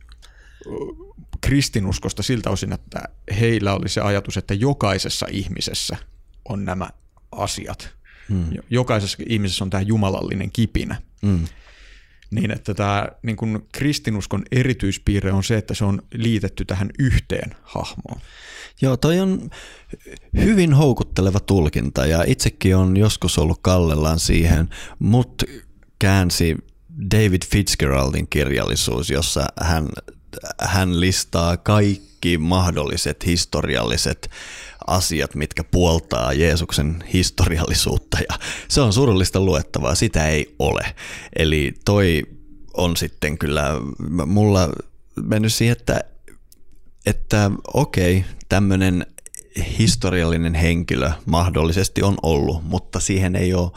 [1.42, 3.04] kristinuskosta siltä osin, että
[3.40, 5.98] heillä oli se ajatus, että jokaisessa ihmisessä
[6.50, 6.90] on nämä
[7.32, 7.96] asiat.
[8.30, 8.50] Hmm.
[8.70, 11.02] Jokaisessa ihmisessä on tämä jumalallinen kipinä.
[11.26, 11.46] Hmm
[12.32, 17.56] niin että tämä niin kuin kristinuskon erityispiirre on se, että se on liitetty tähän yhteen
[17.64, 18.22] hahmoon.
[18.82, 19.50] Joo, toi on
[20.38, 24.70] hyvin houkutteleva tulkinta ja itsekin on joskus ollut kallellaan siihen,
[25.00, 25.46] mutta
[26.00, 26.58] käänsi
[27.12, 29.88] David Fitzgeraldin kirjallisuus, jossa hän,
[30.62, 34.30] hän listaa kaikki mahdolliset historialliset
[34.88, 40.96] asiat, mitkä puoltaa Jeesuksen historiallisuutta ja se on surullista luettavaa, sitä ei ole.
[41.36, 42.24] Eli toi
[42.74, 43.72] on sitten kyllä
[44.26, 44.70] mulla
[45.24, 46.02] mennyt siihen, että,
[47.06, 49.06] että okei, tämmöinen
[49.80, 53.72] historiallinen henkilö mahdollisesti on ollut, mutta siihen ei ole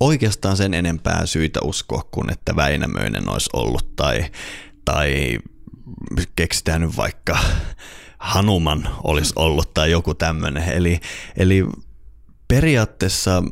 [0.00, 4.24] oikeastaan sen enempää syitä uskoa kuin että Väinämöinen olisi ollut tai,
[4.84, 5.38] tai
[6.36, 7.38] keksitään nyt vaikka
[8.18, 10.72] Hanuman olisi ollut tai joku tämmöinen.
[10.72, 11.00] Eli,
[11.36, 11.66] eli
[12.48, 13.42] periaatteessa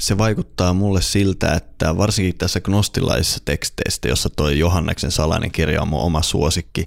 [0.00, 5.88] se vaikuttaa mulle siltä, että varsinkin tässä gnostilaisissa teksteistä, jossa toi Johanneksen salainen kirja on
[5.88, 6.86] mun oma suosikki,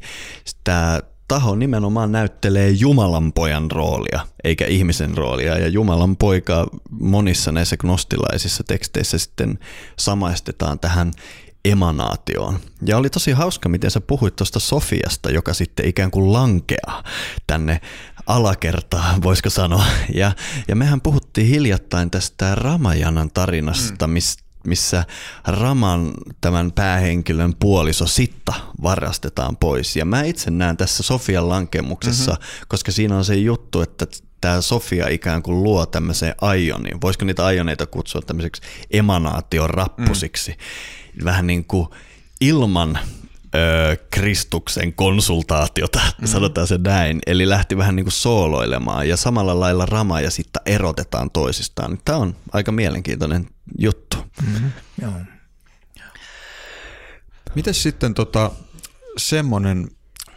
[0.64, 5.58] tämä taho nimenomaan näyttelee Jumalan pojan roolia, eikä ihmisen roolia.
[5.58, 9.60] Ja Jumalan poika monissa näissä gnostilaisissa teksteissä sitten
[10.00, 11.12] samaistetaan tähän
[11.66, 12.60] emanaatioon.
[12.86, 17.03] Ja oli tosi hauska, miten sä puhuit tuosta Sofiasta, joka sitten ikään kuin lankeaa
[17.47, 17.82] tänne
[18.26, 19.86] alakertaan, voisiko sanoa.
[20.14, 20.32] Ja,
[20.68, 24.14] ja mehän puhuttiin hiljattain tästä Ramajanan tarinasta, mm.
[24.14, 25.05] missä missä
[25.47, 28.53] Raman tämän päähenkilön puoliso Sitta
[28.84, 29.95] varastetaan pois.
[29.95, 32.66] Ja mä itse näen tässä Sofian lankemuksessa, mm-hmm.
[32.68, 34.05] koska siinä on se juttu, että
[34.41, 37.01] tämä Sofia ikään kuin luo tämmöisen aionin.
[37.01, 40.51] Voisiko niitä aioneita kutsua tämmöiseksi emanaation rappusiksi?
[40.51, 41.88] Mm vähän niin kuin
[42.41, 42.99] ilman
[43.55, 46.28] ö, Kristuksen konsultaatiota, mm.
[46.28, 47.20] sanotaan se näin.
[47.28, 51.97] Eli lähti vähän niin kuin sooloilemaan ja samalla lailla Rama ja sitten erotetaan toisistaan.
[52.05, 53.47] Tämä on aika mielenkiintoinen
[53.80, 54.17] juttu.
[54.41, 54.72] Mm-hmm.
[55.01, 55.11] Joo.
[57.55, 58.51] Miten sitten tota,
[59.17, 59.88] semmoinen,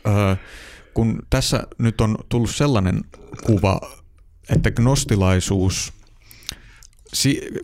[0.06, 0.36] ö,
[0.94, 3.00] kun tässä nyt on tullut sellainen
[3.44, 3.80] kuva,
[4.48, 5.92] että gnostilaisuus,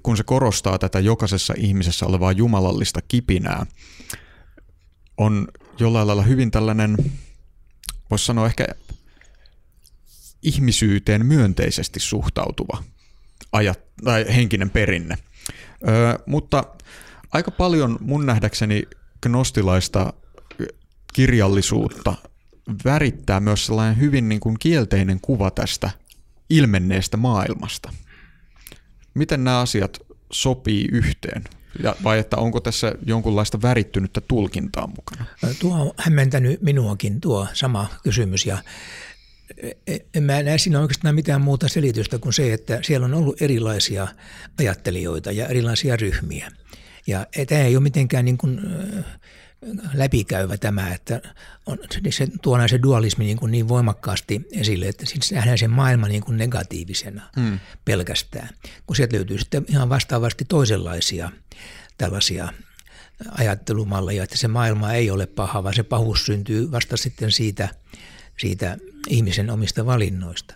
[0.03, 3.67] kun se korostaa tätä jokaisessa ihmisessä olevaa jumalallista kipinää,
[5.17, 6.97] on jollain lailla hyvin tällainen,
[8.11, 8.67] voisi sanoa ehkä
[10.43, 12.85] ihmisyyteen myönteisesti suhtautuva
[13.53, 15.19] ajat, tai henkinen perinne.
[15.89, 16.65] Ö, mutta
[17.33, 18.83] aika paljon mun nähdäkseni
[19.23, 20.13] gnostilaista
[21.13, 22.15] kirjallisuutta
[22.85, 25.91] värittää myös sellainen hyvin niin kuin kielteinen kuva tästä
[26.51, 27.93] ilmenneestä maailmasta.
[29.19, 29.99] Miten nämä asiat
[30.33, 31.45] sopii yhteen?
[31.83, 35.25] Ja, vai että onko tässä jonkunlaista värittynyttä tulkintaa mukana?
[35.61, 38.59] Tuo on hämmentänyt minuakin tuo sama kysymys ja
[39.87, 43.43] e, en mä näe siinä oikeastaan mitään muuta selitystä kuin se, että siellä on ollut
[43.43, 44.09] erilaisia
[44.59, 46.53] ajattelijoita ja erilaisia ryhmiä.
[47.07, 48.61] Ja tämä ei ole mitenkään niin kuin
[49.95, 51.21] läpikäyvä tämä, että
[51.67, 51.79] on,
[52.11, 56.09] se tuo näin se dualismi niin, kuin niin voimakkaasti esille, että siis nähdään sen maailma
[56.09, 57.59] niin kuin negatiivisena hmm.
[57.85, 58.49] pelkästään,
[58.87, 61.33] kun sieltä löytyy sitten ihan vastaavasti toisenlaisia
[61.99, 62.53] tällaisia
[63.31, 67.69] ajattelumalleja, että se maailma ei ole paha, vaan se pahuus syntyy vasta sitten siitä,
[68.39, 68.77] siitä
[69.09, 70.55] ihmisen omista valinnoista.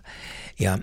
[0.61, 0.79] Ja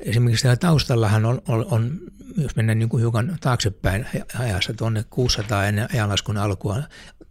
[0.00, 2.00] esimerkiksi täällä taustallahan on, on, on
[2.36, 4.06] jos mennään niin kuin hiukan taaksepäin
[4.38, 6.82] ajassa tuonne 600 ennen ajanlaskun alkua,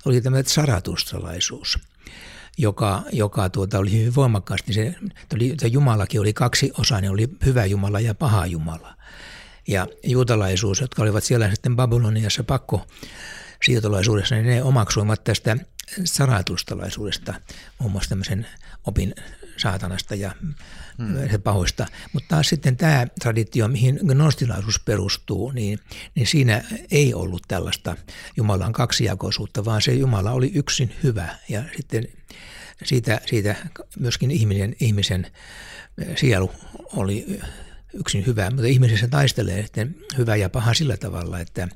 [0.05, 1.79] oli tämä saratustalaisuus,
[2.57, 4.73] joka, joka tuota, oli hyvin voimakkaasti.
[4.73, 4.95] Se,
[5.33, 8.95] oli, se Jumalakin oli kaksi osaa, ne oli hyvä Jumala ja paha Jumala.
[9.67, 12.87] Ja juutalaisuus, jotka olivat siellä sitten Babyloniassa pakko
[13.65, 15.57] siirtolaisuudessa, niin ne omaksuivat tästä
[16.05, 17.33] saratustalaisuudesta
[17.79, 18.47] muun muassa tämmöisen
[18.87, 19.15] opin
[19.57, 20.31] saatanasta ja
[21.31, 21.85] se pahoista.
[22.13, 25.79] Mutta taas sitten tämä traditio, mihin gnostilaisuus perustuu, niin,
[26.15, 27.95] niin siinä ei ollut tällaista
[28.37, 31.35] Jumalan kaksijakoisuutta, vaan se Jumala oli yksin hyvä.
[31.49, 32.07] Ja sitten
[32.83, 33.55] siitä, siitä
[33.99, 35.27] myöskin ihminen, ihmisen
[36.15, 36.51] sielu
[36.95, 37.39] oli
[37.93, 41.67] yksin hyvä, mutta ihmisessä taistelee sitten hyvä ja paha sillä tavalla, että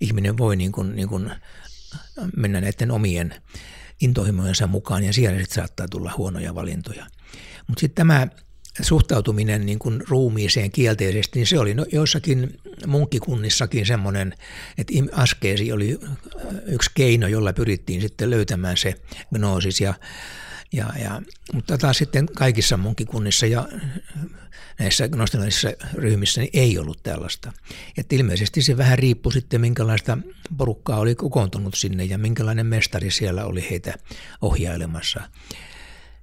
[0.00, 1.30] ihminen voi niin kuin, niin kuin
[2.36, 3.34] mennä näiden omien
[4.00, 7.06] intohimojensa mukaan ja siellä sitten saattaa tulla huonoja valintoja.
[7.66, 8.28] Mutta sitten tämä
[8.82, 14.34] suhtautuminen niin kuin ruumiiseen kielteisesti, niin se oli no, joissakin munkkikunnissakin semmoinen,
[14.78, 15.98] että askeesi oli
[16.66, 18.94] yksi keino, jolla pyrittiin sitten löytämään se
[19.34, 19.94] gnoosis ja
[20.74, 21.22] ja, ja,
[21.52, 23.68] mutta taas sitten kaikissa munkikunnissa ja
[24.78, 27.52] näissä gnostilaisissa ryhmissä niin ei ollut tällaista.
[27.98, 30.18] Että ilmeisesti se vähän riippui sitten, minkälaista
[30.56, 33.94] porukkaa oli kokoontunut sinne ja minkälainen mestari siellä oli heitä
[34.40, 35.20] ohjailemassa.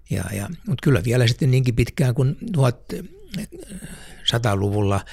[0.10, 5.06] Ja, ja, mutta kyllä vielä sitten niinkin pitkään kuin 1100-luvulla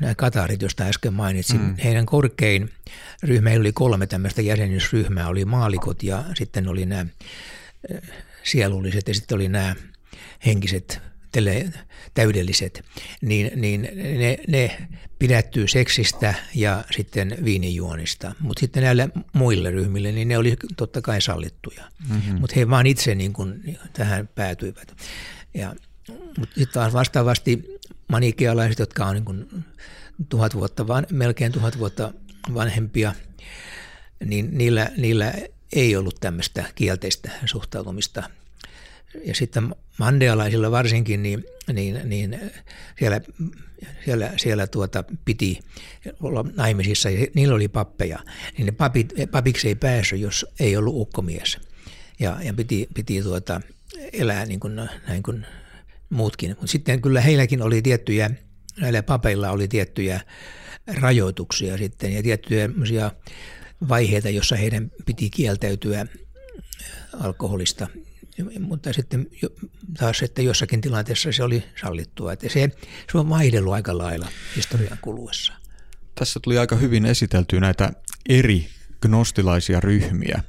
[0.00, 1.76] nämä katarit, joista äsken mainitsin, mm.
[1.84, 2.70] heidän korkein
[3.22, 7.06] ryhmä, oli kolme tämmöistä jäsenyysryhmää, oli maalikot ja sitten oli nämä
[8.42, 9.74] sielulliset ja sitten oli nämä
[10.46, 11.00] henkiset
[11.32, 11.72] tele,
[12.14, 12.84] täydelliset,
[13.20, 18.34] niin, niin ne, ne pidättyy seksistä ja sitten viinijuonista.
[18.40, 21.84] Mutta sitten näille muille ryhmille, niin ne oli totta kai sallittuja.
[22.08, 22.40] Mm-hmm.
[22.40, 23.60] Mutta he vaan itse niin kun
[23.92, 24.96] tähän päätyivät.
[25.54, 25.74] Ja,
[26.38, 27.64] mutta sitten taas vastaavasti
[28.08, 29.64] manikealaiset, jotka on niin kun
[30.28, 32.12] tuhat vuotta, van, melkein tuhat vuotta
[32.54, 33.14] vanhempia,
[34.24, 35.34] niin niillä, niillä
[35.72, 38.30] ei ollut tämmöistä kielteistä suhtautumista.
[39.24, 42.40] Ja sitten mandealaisilla varsinkin, niin, niin, niin
[42.98, 43.20] siellä,
[44.04, 45.60] siellä, siellä tuota piti
[46.20, 48.18] olla naimisissa ja niillä oli pappeja.
[48.56, 51.58] Niin ne papit, papiksi ei päässyt, jos ei ollut ukkomies.
[52.18, 53.60] Ja, ja piti, piti tuota
[54.12, 54.74] elää niin kuin,
[55.08, 55.46] näin kuin
[56.10, 56.50] muutkin.
[56.50, 58.30] Mutta sitten kyllä heilläkin oli tiettyjä,
[58.80, 60.20] näillä papeilla oli tiettyjä
[60.86, 62.68] rajoituksia sitten ja tiettyjä
[63.88, 66.06] vaiheita, jossa heidän piti kieltäytyä
[67.20, 67.88] alkoholista,
[68.60, 69.26] mutta sitten
[69.98, 72.32] taas, että jossakin tilanteessa se oli sallittua.
[72.32, 72.70] Että se,
[73.12, 75.52] se on vaihdellut aika lailla historian kuluessa.
[76.14, 77.92] Tässä tuli aika hyvin esiteltyä näitä
[78.28, 78.68] eri
[79.02, 80.42] gnostilaisia ryhmiä.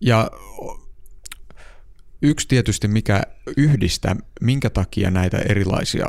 [0.00, 0.30] ja
[2.22, 3.22] yksi tietysti, mikä
[3.56, 6.06] yhdistää, minkä takia näitä erilaisia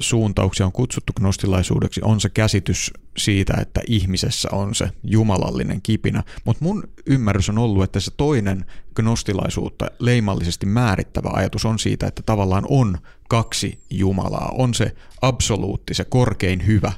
[0.00, 6.22] suuntauksia on kutsuttu gnostilaisuudeksi, on se käsitys siitä, että ihmisessä on se jumalallinen kipinä.
[6.44, 8.64] Mutta mun ymmärrys on ollut, että se toinen
[8.94, 14.52] gnostilaisuutta leimallisesti määrittävä ajatus on siitä, että tavallaan on kaksi Jumalaa.
[14.54, 16.92] On se absoluutti, se korkein hyvä,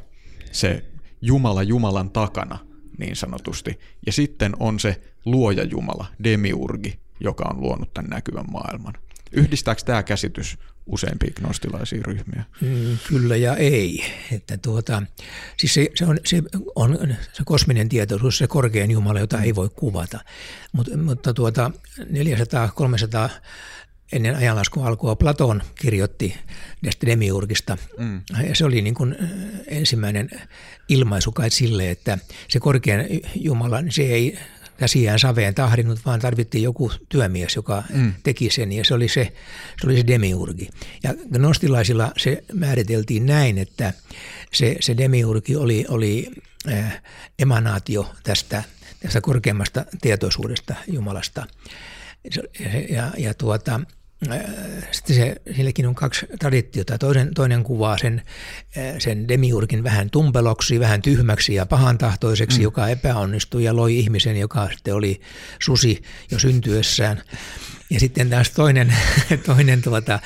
[0.53, 0.85] se
[1.23, 2.59] Jumala Jumalan takana,
[2.99, 3.79] niin sanotusti.
[4.07, 8.95] Ja sitten on se luoja Jumala, demiurgi, joka on luonut tämän näkyvän maailman.
[9.33, 12.45] Yhdistääkö tämä käsitys useampia gnostilaisia ryhmiä?
[12.61, 14.05] Mm, kyllä ja ei.
[14.33, 15.03] Että tuota,
[15.57, 16.43] siis se, se, on, se
[16.75, 20.21] on se kosminen tietoisuus, se korkein Jumala, jota ei voi kuvata.
[20.73, 23.31] Mut, mutta tuota, 400-300
[24.13, 26.37] ennen ajanlaskun alkua Platon kirjoitti
[26.85, 27.79] tästä demiurgista.
[27.99, 28.23] Mm.
[28.49, 29.17] Ja se oli niin kuin
[29.67, 30.31] ensimmäinen
[30.89, 32.19] ilmaisu kai sille, että
[32.49, 34.39] se korkein Jumala, se ei
[34.79, 38.13] käsiään saveen tahdinut, vaan tarvittiin joku työmies, joka mm.
[38.23, 39.33] teki sen, ja se oli se,
[39.81, 40.69] se oli se demiurgi.
[41.03, 43.93] Ja gnostilaisilla se määriteltiin näin, että
[44.53, 46.31] se, se demiurgi oli, oli
[46.73, 47.03] äh,
[47.39, 48.63] emanaatio tästä,
[49.01, 51.47] tästä korkeammasta tietoisuudesta Jumalasta.
[52.89, 53.96] Ja, ja tuota, Äh,
[54.93, 56.99] sitten se, sillekin on kaksi traditiota.
[56.99, 58.23] Toinen, toinen kuvaa sen,
[58.79, 62.63] äh, sen demiurgin vähän tumpeloksi, vähän tyhmäksi ja pahantahtoiseksi, mm.
[62.63, 65.21] joka epäonnistui ja loi ihmisen, joka sitten oli
[65.63, 67.23] susi jo syntyessään.
[67.91, 68.95] Ja sitten taas toinen,
[69.47, 70.19] toinen tuota,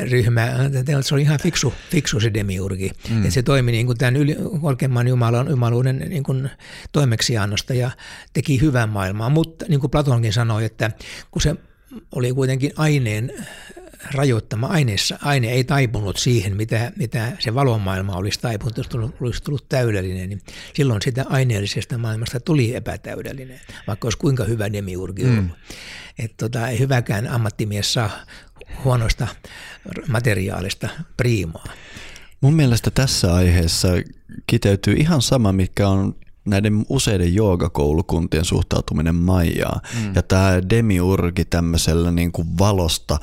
[0.00, 0.52] ryhmä,
[1.00, 2.90] se oli ihan fiksu, fiksu se demiurgi.
[3.10, 3.18] Mm.
[3.18, 6.50] Että se toimi niin kuin tämän yli, korkeimman Jumalan jumaluuden niin kuin
[6.92, 7.90] toimeksiannosta ja
[8.32, 9.30] teki hyvän maailmaa.
[9.30, 10.90] Mutta niin kuin Platonkin sanoi, että
[11.30, 11.56] kun se
[12.12, 13.32] oli kuitenkin aineen
[14.14, 15.18] rajoittama aineessa.
[15.22, 20.28] Aine ei taipunut siihen, mitä, mitä se valomaailma olisi taipunut, jos tullut, olisi tullut täydellinen.
[20.28, 20.40] Niin
[20.74, 25.38] silloin sitä aineellisesta maailmasta tuli epätäydellinen, vaikka olisi kuinka hyvä demiurgi mm.
[25.38, 25.56] ollut.
[26.18, 28.10] Et tota, ei hyväkään ammattimies saa
[28.84, 29.26] huonosta
[30.08, 31.64] materiaalista priimaa.
[32.40, 33.88] Mun mielestä tässä aiheessa
[34.46, 36.16] kiteytyy ihan sama, mikä on
[36.50, 39.80] näiden useiden joogakoulukuntien suhtautuminen Maijaa.
[39.94, 40.14] Mm.
[40.14, 43.18] Ja tämä demiurgi tämmöisellä niin kuin valosta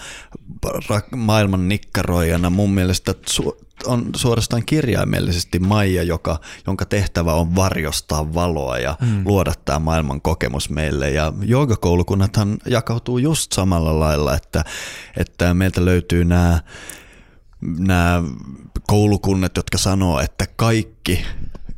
[1.15, 8.77] maailman nikkaroijana mun mielestä su- on suorastaan kirjaimellisesti Maija, joka, jonka tehtävä on varjostaa valoa
[8.77, 9.21] ja mm.
[9.25, 11.11] luoda tämä maailman kokemus meille.
[11.11, 14.63] Ja joogakoulukunnathan jakautuu just samalla lailla, että,
[15.17, 16.59] että meiltä löytyy nämä
[17.61, 18.23] nämä
[18.87, 21.25] koulukunnat, jotka sanoo, että kaikki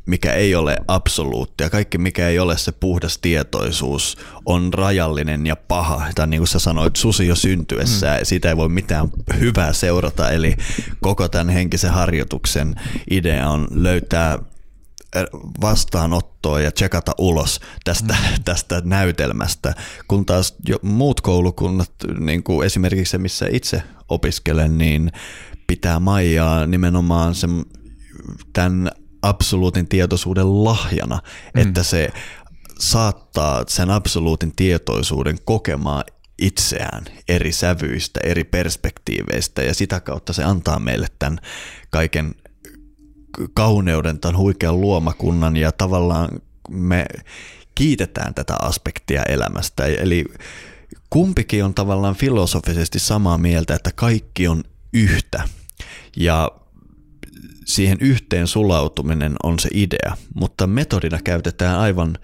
[0.08, 6.06] mikä ei ole absoluuttia, kaikki mikä ei ole se puhdas tietoisuus on rajallinen ja paha.
[6.14, 8.24] Tai niin kuin sä sanoit, susi jo syntyessä, mm.
[8.24, 9.08] siitä ei voi mitään
[9.40, 10.30] hyvää seurata.
[10.30, 10.56] Eli
[11.00, 12.74] koko tämän henkisen harjoituksen
[13.10, 14.38] idea on löytää
[15.60, 18.42] vastaanottoa ja tsekata ulos tästä, mm.
[18.44, 19.74] tästä näytelmästä,
[20.08, 25.12] kun taas jo muut koulukunnat, niin kuin esimerkiksi se, missä itse opiskelen, niin
[25.66, 27.64] pitää Maijaa nimenomaan sen,
[28.52, 28.90] tämän
[29.22, 31.20] absoluutin tietoisuuden lahjana,
[31.54, 31.62] mm.
[31.62, 32.08] että se
[32.78, 36.04] saattaa sen absoluutin tietoisuuden kokemaan
[36.38, 41.38] itseään eri sävyistä, eri perspektiiveistä ja sitä kautta se antaa meille tämän
[41.90, 42.34] kaiken
[43.54, 46.28] kauneuden, tämän huikean luomakunnan ja tavallaan
[46.68, 47.06] me
[47.74, 49.86] kiitetään tätä aspektia elämästä.
[49.86, 50.24] Eli
[51.10, 55.48] kumpikin on tavallaan filosofisesti samaa mieltä, että kaikki on yhtä.
[56.16, 56.50] Ja
[57.64, 62.18] siihen yhteen sulautuminen on se idea, mutta metodina käytetään aivan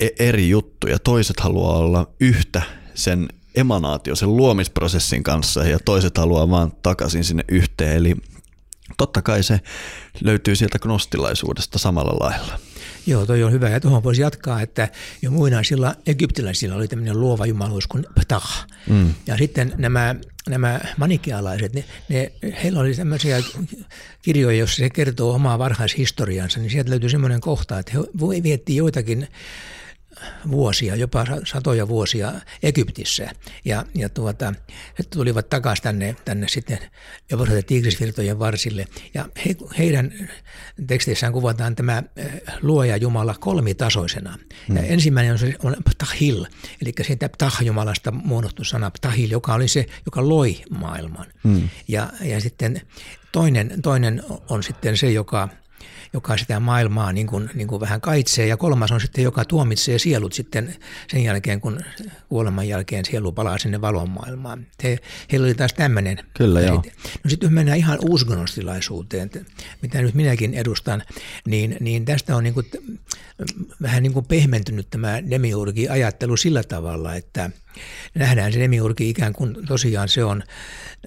[0.00, 0.98] e- eri juttuja.
[0.98, 2.62] Toiset haluaa olla yhtä
[2.94, 7.96] sen emanaatio, sen luomisprosessin kanssa ja toiset haluaa vaan takaisin sinne yhteen.
[7.96, 8.16] Eli
[8.96, 9.60] totta kai se
[10.24, 12.58] löytyy sieltä gnostilaisuudesta samalla lailla.
[13.06, 13.68] Joo, toi on hyvä.
[13.68, 14.88] Ja tuohon voisi jatkaa, että
[15.22, 18.66] jo muinaisilla egyptiläisillä oli tämmöinen luova jumaluus kuin Ptah.
[18.88, 19.14] Mm.
[19.26, 20.14] Ja sitten nämä,
[20.48, 22.32] nämä manikealaiset, ne, ne,
[22.62, 23.42] heillä oli tämmöisiä
[24.22, 29.28] kirjoja, joissa se kertoo omaa varhaishistoriansa, niin sieltä löytyy semmoinen kohta, että he vietti joitakin
[30.50, 33.30] vuosia, jopa satoja vuosia Egyptissä.
[33.64, 34.54] Ja, ja tuota,
[34.98, 36.78] he tulivat takaisin tänne, tänne sitten
[37.30, 38.86] Eufrates Tigrisvirtojen varsille.
[39.14, 40.28] Ja he, heidän
[40.86, 44.38] teksteissään kuvataan tämä eh, luoja Jumala kolmitasoisena.
[44.68, 44.76] Hmm.
[44.76, 46.46] Ja ensimmäinen on, se, on Ptahil,
[46.82, 51.26] eli siitä Ptah-Jumalasta muodostunut sana Ptahil, joka oli se, joka loi maailman.
[51.44, 51.68] Hmm.
[51.88, 52.80] Ja, ja sitten
[53.32, 55.48] toinen, toinen on sitten se, joka
[56.12, 58.46] joka sitä maailmaa niin kuin, niin kuin vähän kaitsee.
[58.46, 60.76] Ja kolmas on sitten, joka tuomitsee sielut sitten
[61.08, 61.80] sen jälkeen, kun
[62.28, 64.66] kuoleman jälkeen sielu palaa sinne valon maailmaan.
[64.82, 64.98] He,
[65.32, 66.18] heillä oli taas tämmöinen.
[66.34, 66.82] Kyllä, joo.
[67.24, 69.30] No sitten mennään ihan uusgnostilaisuuteen,
[69.82, 71.02] mitä nyt minäkin edustan,
[71.46, 72.66] niin, niin tästä on niin kuin,
[73.82, 77.50] vähän niin kuin pehmentynyt tämä demiurgi-ajattelu sillä tavalla, että
[78.14, 80.42] nähdään se demiurgi ikään kuin tosiaan se on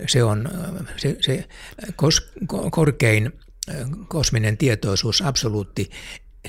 [0.07, 0.49] se, on,
[0.97, 1.47] se, se
[1.95, 2.31] kos,
[2.71, 3.31] korkein
[4.07, 5.89] kosminen tietoisuus, absoluutti,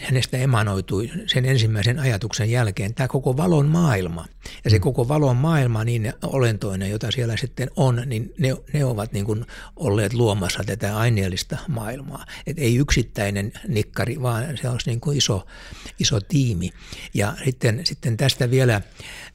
[0.01, 4.27] hänestä emanoitui sen ensimmäisen ajatuksen jälkeen tämä koko valon maailma.
[4.65, 9.12] Ja se koko valon maailma, niin olentoinen, jota siellä sitten on, niin ne, ne ovat
[9.12, 9.47] niin kuin
[9.77, 12.27] olleet luomassa tätä aineellista maailmaa.
[12.47, 15.47] Et ei yksittäinen nikkari, vaan se olisi niin kuin iso,
[15.99, 16.71] iso tiimi.
[17.15, 18.81] Ja sitten, sitten tästä vielä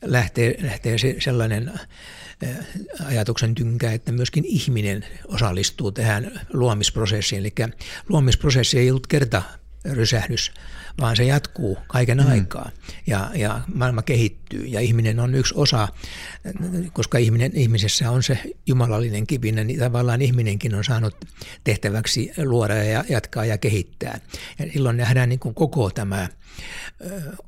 [0.01, 1.71] lähtee, lähtee se sellainen
[3.05, 7.39] ajatuksen tynkä, että myöskin ihminen osallistuu tähän luomisprosessiin.
[7.39, 7.53] Eli
[8.09, 9.41] luomisprosessi ei ollut kerta
[9.85, 10.51] rysähdys,
[10.99, 12.31] vaan se jatkuu kaiken mm.
[12.31, 12.71] aikaa
[13.07, 15.87] ja, ja maailma kehittyy ja ihminen on yksi osa,
[16.93, 21.15] koska ihminen, ihmisessä on se jumalallinen kipinä, niin tavallaan ihminenkin on saanut
[21.63, 24.19] tehtäväksi luoda ja jatkaa ja kehittää.
[24.59, 26.27] Ja silloin nähdään niin kuin koko tämä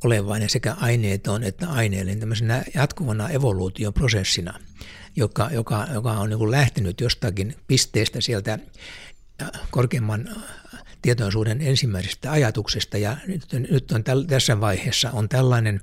[0.04, 4.60] olevainen sekä aineeton että aineellinen tämmöisenä jatkuvana evoluutioprosessina,
[5.16, 8.60] joka, joka, joka on niin kuin lähtenyt jostakin pisteestä sieltä
[9.72, 10.30] korkeamman
[11.02, 15.82] tietoisuuden ensimmäisestä ajatuksesta ja nyt, nyt on täl, tässä vaiheessa on tällainen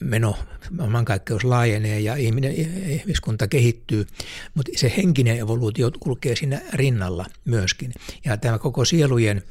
[0.00, 0.38] meno,
[0.70, 2.52] maailmankaikkeus laajenee ja ihminen,
[2.90, 4.06] ihmiskunta kehittyy,
[4.54, 7.92] mutta se henkinen evoluutio kulkee siinä rinnalla myöskin.
[8.24, 9.42] Ja tämä koko sielujen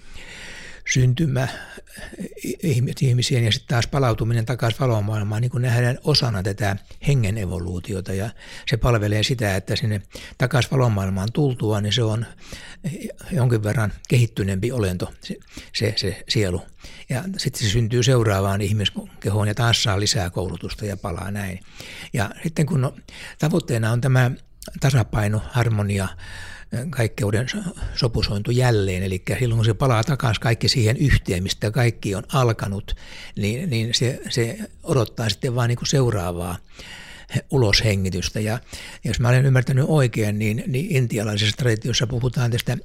[0.94, 1.48] syntymä
[3.02, 6.76] ihmisien ja sitten taas palautuminen takaisin valomaailmaan niin nähdään osana tätä
[7.08, 8.30] hengen evoluutiota ja
[8.68, 10.02] se palvelee sitä, että sinne
[10.38, 12.26] takaisin valomaailmaan tultua, niin se on
[13.32, 15.36] jonkin verran kehittyneempi olento, se,
[15.74, 16.62] se, se sielu.
[17.10, 21.60] Ja sitten se syntyy seuraavaan ihmiskehoon ja taas saa lisää koulutusta ja palaa näin.
[22.14, 22.96] Ja sitten kun no,
[23.40, 24.32] tavoitteena on tämä
[24.80, 26.08] tasapaino, harmonia,
[26.90, 27.48] kaikkeuden
[27.96, 29.04] sopusointu jälleen.
[29.04, 32.96] Eli silloin kun se palaa takaisin kaikki siihen yhteen, mistä kaikki on alkanut,
[33.36, 36.58] niin, niin se, se odottaa sitten vain niin kuin seuraavaa
[37.52, 38.40] uloshengitystä.
[38.40, 38.60] Ja
[39.04, 42.78] jos mä olen ymmärtänyt oikein, niin, niin intialaisessa traditiossa puhutaan tästä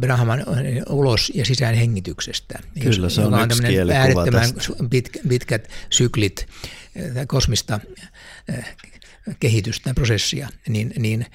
[0.00, 0.44] Brahman
[0.88, 2.58] ulos- ja sisäänhengityksestä.
[2.80, 4.50] Kyllä, se on, on yksi äärettömän
[4.90, 6.46] pit, pitkät syklit
[7.26, 7.80] kosmista
[9.40, 11.26] kehitystä, prosessia, niin, niin,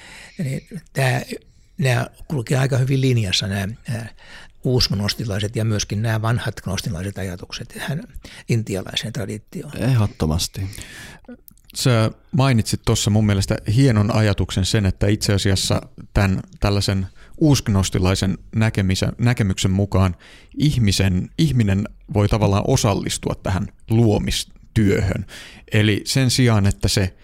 [0.44, 1.22] niin tämä,
[1.78, 4.06] nämä kulkevat aika hyvin linjassa nämä, nämä
[4.64, 8.04] uusgnostilaiset ja myöskin nämä vanhat gnostilaiset ajatukset tähän
[8.50, 9.78] intialaiseen traditioon.
[9.78, 10.62] Ehdottomasti.
[11.76, 15.82] Sä mainitsit tuossa mun mielestä hienon ajatuksen sen, että itse asiassa
[16.14, 20.16] tämän tällaisen uusgnostilaisen näkemisen, näkemyksen mukaan
[20.58, 25.26] ihmisen, ihminen voi tavallaan osallistua tähän luomistyöhön.
[25.72, 27.16] Eli sen sijaan, että se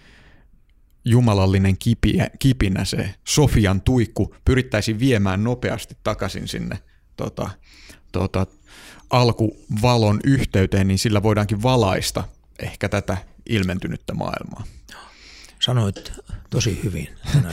[1.04, 6.78] jumalallinen kipiä, kipinä, se Sofian tuikku, pyrittäisiin viemään nopeasti takaisin sinne
[7.16, 7.50] tota,
[8.12, 8.46] tota,
[9.10, 12.24] alkuvalon yhteyteen, niin sillä voidaankin valaista
[12.58, 13.16] ehkä tätä
[13.48, 14.64] ilmentynyttä maailmaa.
[15.60, 16.12] Sanoit
[16.50, 17.08] tosi hyvin.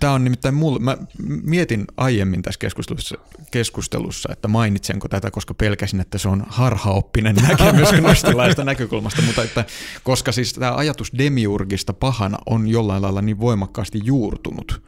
[0.00, 0.96] Tämä on nimittäin mulle, mä
[1.42, 3.18] mietin aiemmin tässä keskustelussa,
[3.50, 9.64] keskustelussa, että mainitsenko tätä, koska pelkäsin, että se on harhaoppinen näkemys gnostilaista näkökulmasta, mutta että
[10.04, 14.82] koska siis tämä ajatus demiurgista pahana on jollain lailla niin voimakkaasti juurtunut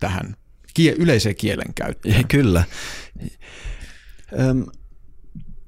[0.00, 0.36] tähän
[0.96, 2.28] yleiseen kielenkäyttöön.
[2.28, 2.64] Kyllä.
[4.40, 4.64] Öm,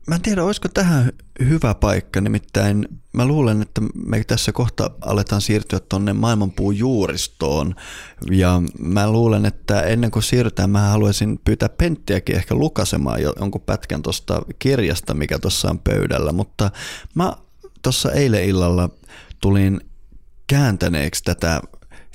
[0.06, 5.40] Mä en tiedä, olisiko tähän hyvä paikka, nimittäin mä luulen, että me tässä kohta aletaan
[5.40, 7.74] siirtyä tuonne maailmanpuun juuristoon.
[8.30, 14.02] Ja mä luulen, että ennen kuin siirrytään, mä haluaisin pyytää Penttiäkin ehkä lukasemaan jonkun pätkän
[14.02, 16.70] tuosta kirjasta, mikä tuossa on pöydällä, mutta
[17.14, 17.32] mä
[17.82, 18.90] tuossa eilen illalla
[19.40, 19.80] tulin
[20.46, 21.60] kääntäneeksi tätä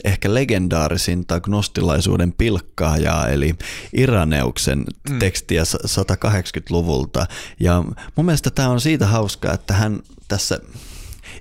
[0.03, 3.55] ehkä legendaarisinta gnostilaisuuden pilkkaajaa, eli
[3.93, 5.19] Iraneuksen mm.
[5.19, 7.27] tekstiä 180-luvulta.
[7.59, 7.83] Ja
[8.15, 10.59] mun mielestä tämä on siitä hauskaa, että hän tässä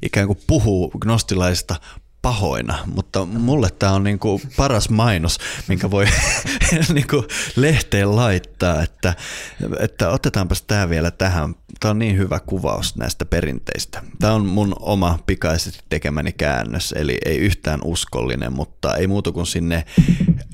[0.02, 1.76] ikään kuin puhuu gnostilaista
[2.22, 6.06] pahoina, mutta mulle tämä on niinku paras mainos, minkä voi
[6.94, 7.24] niinku
[7.56, 9.14] lehteen laittaa, että,
[9.80, 11.54] että otetaanpas tämä vielä tähän.
[11.80, 14.02] Tämä on niin hyvä kuvaus näistä perinteistä.
[14.18, 19.46] Tämä on mun oma pikaisesti tekemäni käännös, eli ei yhtään uskollinen, mutta ei muuta kuin
[19.46, 19.84] sinne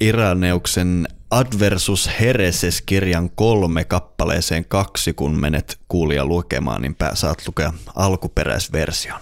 [0.01, 9.21] Iraneuksen Adversus Hereses-kirjan kolme kappaleeseen kaksi, kun menet kuulia lukemaan, niin saat lukea alkuperäisversion.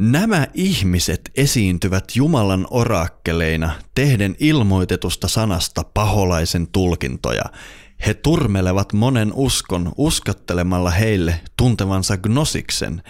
[0.00, 7.42] Nämä ihmiset esiintyvät Jumalan orakkeleina tehden ilmoitetusta sanasta paholaisen tulkintoja.
[8.06, 13.02] He turmelevat monen uskon uskottelemalla heille tuntevansa gnosiksen.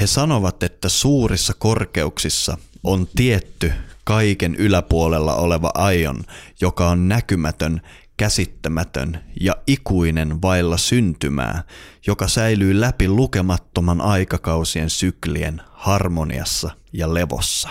[0.00, 3.72] He sanovat, että suurissa korkeuksissa on tietty
[4.04, 6.24] kaiken yläpuolella oleva aion,
[6.60, 7.80] joka on näkymätön,
[8.18, 11.62] käsittämätön ja ikuinen vailla syntymää,
[12.06, 17.68] joka säilyy läpi lukemattoman aikakausien syklien harmoniassa ja levossa.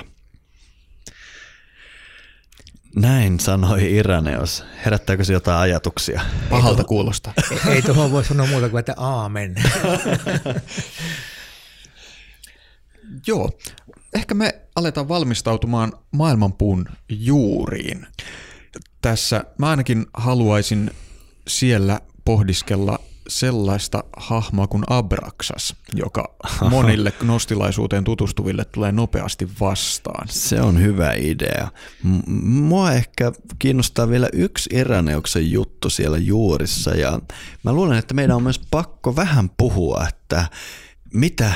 [2.95, 4.63] Näin sanoi Iraneos.
[4.85, 6.21] Herättääkö se jotain ajatuksia?
[6.49, 7.33] Pahalta kuulostaa.
[7.51, 9.55] Ei, ei tuohon voi sanoa muuta kuin, että aamen.
[13.27, 13.49] Joo,
[14.13, 18.07] ehkä me aletaan valmistautumaan maailmanpuun juuriin.
[19.01, 20.91] Tässä mä ainakin haluaisin
[21.47, 26.35] siellä pohdiskella sellaista hahmoa kuin Abraxas, joka
[26.69, 30.27] monille gnostilaisuuteen tutustuville tulee nopeasti vastaan.
[30.29, 31.67] Se on hyvä idea.
[32.41, 37.19] Mua ehkä kiinnostaa vielä yksi Eraneuksen juttu siellä juurissa ja
[37.63, 40.45] mä luulen, että meidän on myös pakko vähän puhua, että
[41.13, 41.51] mitä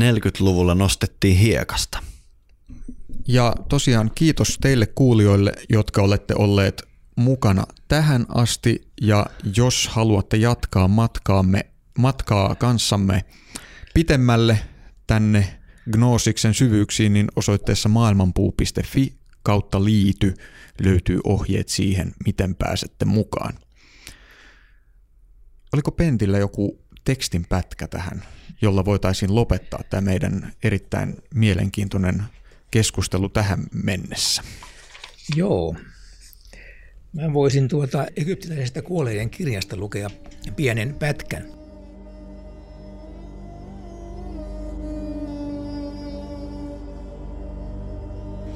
[0.00, 1.98] 40-luvulla nostettiin hiekasta.
[3.28, 6.82] Ja tosiaan kiitos teille kuulijoille, jotka olette olleet
[7.16, 11.66] mukana tähän asti ja jos haluatte jatkaa matkaamme,
[11.98, 13.24] matkaa kanssamme
[13.94, 14.58] pitemmälle
[15.06, 15.60] tänne
[15.92, 20.34] Gnosiksen syvyyksiin, niin osoitteessa maailmanpuu.fi kautta liity
[20.80, 23.54] löytyy ohjeet siihen, miten pääsette mukaan.
[25.72, 28.24] Oliko Pentillä joku tekstin pätkä tähän,
[28.62, 32.22] jolla voitaisiin lopettaa tämä meidän erittäin mielenkiintoinen
[32.74, 34.42] keskustelu tähän mennessä?
[35.36, 35.76] Joo,
[37.12, 40.10] Mä voisin tuota egyptiläisestä kuolleiden kirjasta lukea
[40.56, 41.44] pienen pätkän.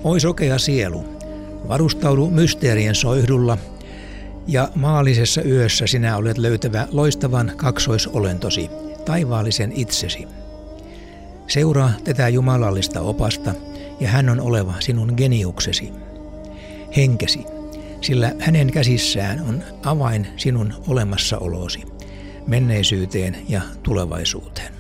[0.05, 1.05] Oi sokea sielu,
[1.69, 3.59] varustaudu mysteerien soihdulla,
[4.47, 8.71] ja maallisessa yössä sinä olet löytävä loistavan kaksoisolentosi,
[9.05, 10.27] taivaallisen itsesi.
[11.49, 13.55] Seuraa tätä jumalallista opasta,
[14.01, 15.93] ja hän on oleva sinun geniuksesi.
[16.97, 17.45] Henkesi,
[18.01, 21.83] sillä hänen käsissään on avain sinun olemassaolosi,
[22.47, 24.78] menneisyyteen ja tulevaisuuteen.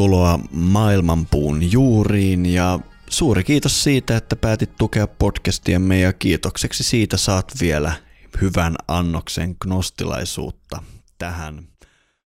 [0.00, 2.78] Tervetuloa Maailmanpuun juuriin ja
[3.10, 7.92] suuri kiitos siitä, että päätit tukea podcastiamme ja kiitokseksi siitä saat vielä
[8.40, 10.82] hyvän annoksen gnostilaisuutta
[11.18, 11.68] tähän